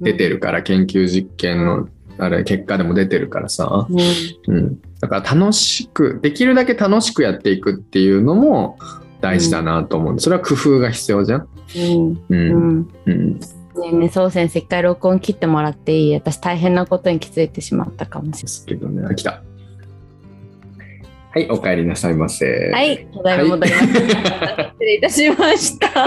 [0.00, 1.88] 出てるから、研究実験の
[2.18, 4.54] あれ結果でも出てるからさ、うん。
[4.54, 8.78] うん、だから楽しくできるだけ楽しくやっていくっていうのも
[9.20, 11.48] 大事だなと思うそれは工夫が必要じゃん。
[12.30, 12.88] うん。
[13.06, 13.40] うん、
[13.76, 16.14] ねえねえそう先生一回録音切ってもらっていい？
[16.14, 19.42] 私大変なことに気づいてしまったかもしれですけどねあ来た。
[21.32, 22.44] はいお帰りなさいませ。
[22.72, 22.88] ない。
[22.88, 24.00] はい、ただいま戻りました。
[24.72, 25.88] 失礼いたしました。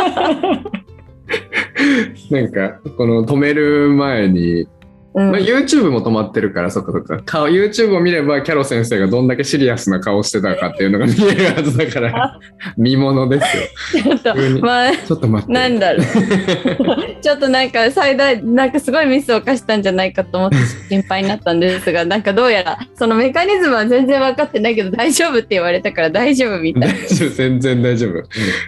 [2.30, 4.68] なんかこの止める前に、
[5.16, 5.32] うん。
[5.32, 7.22] まあ、YouTube も止まってるからそっかそっか。
[7.26, 12.40] 顔 YouTube を見ればキャロ先生がどんだけシリアスな顔してたかっていうのが見えるはずだから
[12.78, 13.64] 見ものですよ。
[14.02, 15.54] ちょっとまあちょっと待って。
[15.54, 16.06] なんだろう。
[17.22, 20.58] ちょっとなんか最大なんかすごいミスを犯したんじゃないかと思って
[20.90, 28.24] 心配になったんですがなんかどうやらそのメカニズムは全然分かってないけど大丈夫って言われたから大丈夫みたい大丈夫全然大丈夫、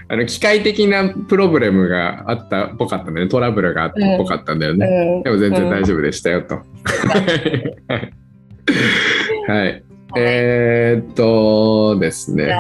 [0.07, 3.31] あの機械的なプロブレムがあったっぽかったんだよね。
[3.31, 4.85] トラブルがあったっぽかったんだよね、
[5.17, 5.23] うん。
[5.23, 6.61] でも全然大丈夫でしたよと、は
[9.47, 9.83] い、はい、
[10.17, 12.55] えー、っとですね。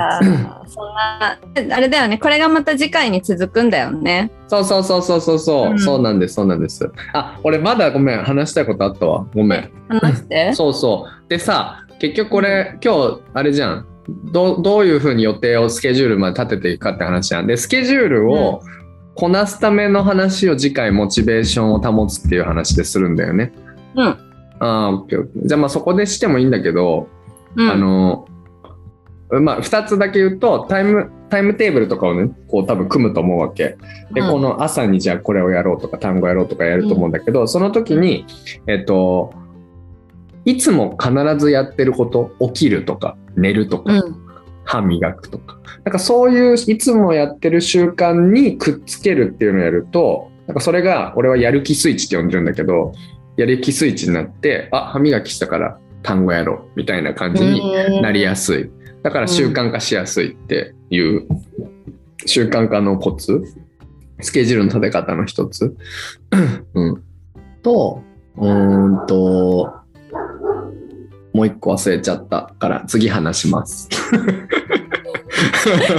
[0.67, 1.39] そんな
[1.75, 2.17] あれだよね。
[2.17, 4.31] これがまた次回に続くんだよね。
[4.47, 5.79] そうそうそうそうそうそう、うん。
[5.79, 6.91] そうなんですそうなんです。
[7.13, 9.25] あ俺まだごめん話したいことあったわ。
[9.33, 9.71] ごめん。
[9.87, 10.53] 話して？
[10.55, 11.29] そうそう。
[11.29, 13.85] でさ結局これ今日あれじゃん。
[14.31, 17.47] どうどういうふうに予定をスケジュールまで立てていくかって話じゃん。
[17.47, 18.61] でスケジュールを
[19.15, 23.53] こなすための話を次回モチベーションを保つっていう話でするんだよね
[23.95, 24.07] うん。
[24.07, 24.17] あ
[24.59, 27.07] あじゃあまあそこでしてもいいんだけど、
[27.55, 27.69] うん。
[27.69, 28.27] あの
[29.41, 33.77] まあ、2つだけ言うとタイムタイムテーブルとかをねこう多分組むと思うわけ。
[34.13, 34.31] で、うん。
[34.31, 38.25] この朝にじゃあこれをやろうとか単語やろうとかやると思うんだけど、その時に
[38.67, 39.33] えっと
[40.45, 44.25] いつも必ずやってること起きるとか寝るとか、うん。
[44.63, 45.59] 歯磨くとか。
[45.83, 52.93] なんかそういういつもやってる習慣にくっつけるっていうのをやるとなんかそれが俺はやる気スイッチって呼んでるんだけど
[53.37, 58.71] やる気スイッチになってあ歯磨きしたから単語やろうみたいな感じになりやすい。
[59.03, 61.27] だから習慣化しやすいっていう
[62.25, 63.43] 習慣化のコツ。
[64.21, 65.75] スケジュールの立て方の一つ、
[66.73, 67.03] うん、
[67.61, 68.01] と
[68.37, 69.73] うーんと
[71.33, 73.89] もう一個忘れちゃったから次話します。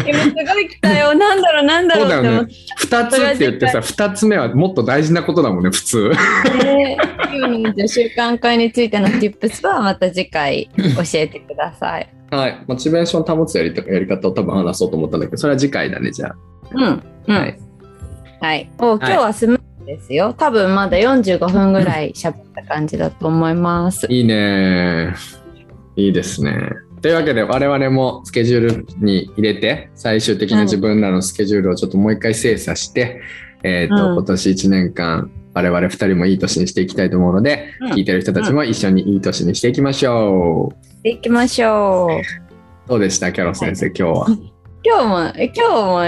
[0.07, 1.15] 今すごい来たよ。
[1.15, 2.53] なんだろう、なんだろうって思って。
[2.87, 6.11] 2つって言ってさ2つ目はもっと大事なことだもんね普通。
[6.63, 6.97] ね
[7.33, 12.09] 今日のじゃあ習慣化についての tips はまた次回教えてください。
[12.31, 12.65] はい。
[12.67, 16.35] モチベーション保つやりやり方を多分話そうと思ったんだけど、それは次回だね、じゃ
[16.73, 16.83] うん。
[16.83, 17.03] うん。
[17.29, 17.33] あ。
[17.33, 17.41] は。
[18.41, 18.69] はいい。
[18.79, 20.35] お今日はスムーズですよ。
[20.37, 24.07] 多分まだ45分ぐらい喋った感じだと思います。
[24.11, 25.15] いいね。
[25.97, 26.71] いいですね。
[27.03, 33.21] というわけで、我々もスケジュールに入れて、最終的な自分らのスケジュールをちょっともう一回精査して、
[33.63, 41.09] えっ、と、うん今年1年間、我々2人もいい年にしていきたいと思うので、うん聞いてる人たちも一緒にいい年にしていきましょう。
[41.09, 42.89] 行きましょう。
[42.89, 44.27] どうでした、キャロ先生、今日は。
[44.85, 46.05] 今日も、え今日も、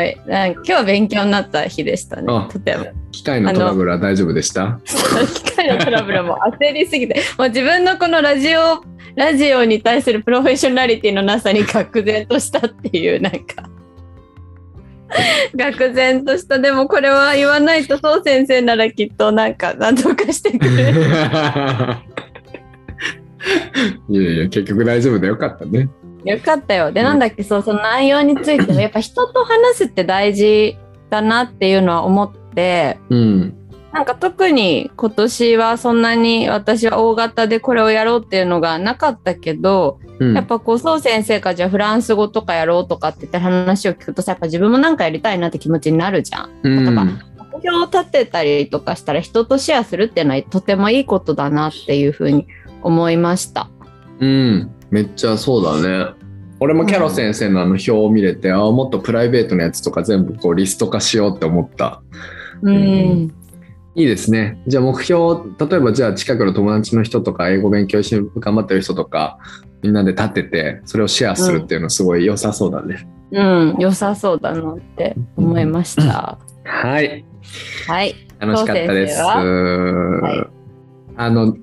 [0.54, 2.48] 今日は勉強になった日でしたねあ。
[2.50, 2.86] とても。
[3.18, 4.78] 機械のトラブルは大丈夫でした？
[4.86, 8.80] 機械のトラブルも焦りすぎて、もう自分のこのラジオ、
[9.16, 13.68] ラジオに対するプロフェッショナリティのなさに愕然としたっていう、なんか。
[15.56, 16.60] 愕然とした。
[16.60, 21.02] でもこれは言わないと、そう先生ならきっとなんか何とかしてくれる。
[24.08, 25.88] いやいや、結局大丈夫でよかったね。
[26.24, 26.92] よかったよ。
[26.92, 30.76] で、なんだっけ、そう、その内容については、やっぱ人と話すって大事
[31.10, 32.38] だなっていうのは思って、
[33.10, 33.54] うん。
[33.92, 46.50] なんか特に今年はそんなに私は大型でこれをやろうっていうのがなかったけど、うんやっぱこう、そう先生がじゃあフランス語とかやろうとかって言って話を聞くとさ、やっぱ自分もなんかやりたいなって気持ちになるじゃん。
[46.64, 47.04] うんとか
[47.52, 52.46] 目標を立てたりとかしたら人とシェアするっていうのはとてもいいことだなっていうふうに
[52.82, 53.70] 思いました。
[54.20, 56.14] うん、めっちゃそうだね。
[56.60, 62.02] 俺もキャロ先生のあの表を見れて、ああもっとプライベートなやつとか全部こうリスト化しようって思った。
[62.62, 62.74] うん。
[62.74, 63.34] ん
[63.94, 64.62] いいですね。
[64.66, 69.38] じゃあ目標、例えばじゃあ近くの友達の人とか英語勉強し頑張ってる人とか
[69.82, 73.08] みんなで立ててそれをシェアするっていうのすごい良さそうだね。
[73.32, 76.38] うん、良さそうだなって思いました。
[76.64, 77.24] はい。
[77.86, 78.14] はい。
[78.38, 79.20] 楽しかったです。
[79.20, 80.58] はい
[81.18, 81.56] あの、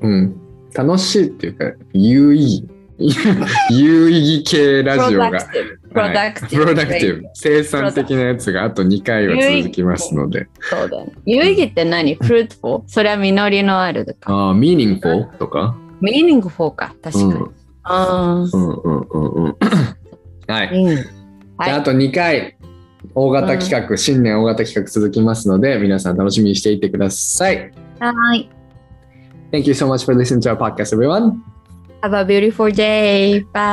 [0.00, 0.40] うん、
[0.72, 2.62] 楽しいっていうか、有意
[2.98, 3.18] 義、
[3.70, 5.32] 有意義系ラジオが、
[5.92, 11.12] productive。productive、生産的なやつがあと2回は続きますので、そうだね。
[11.24, 12.82] 有意義って何 ?fruitful?
[12.86, 14.32] それは実りのあるとか。
[14.32, 16.94] ああ、 meaningful とか、meaningful か。
[17.02, 17.32] 確かに。
[17.32, 17.50] うん、
[17.84, 19.56] あうんうんうんうん。
[20.48, 20.68] はい。
[20.68, 21.70] あ。
[21.70, 22.56] うあ、あと2回、
[23.14, 27.72] 大型企画、新年大型企画続きますので、皆さん楽しみにしていてください。
[28.00, 28.50] はい。
[29.52, 31.42] Thank you so much for listening to our podcast, everyone.
[32.02, 33.44] Have a beautiful day.
[33.52, 33.70] Bye.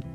[0.00, 0.11] Bye.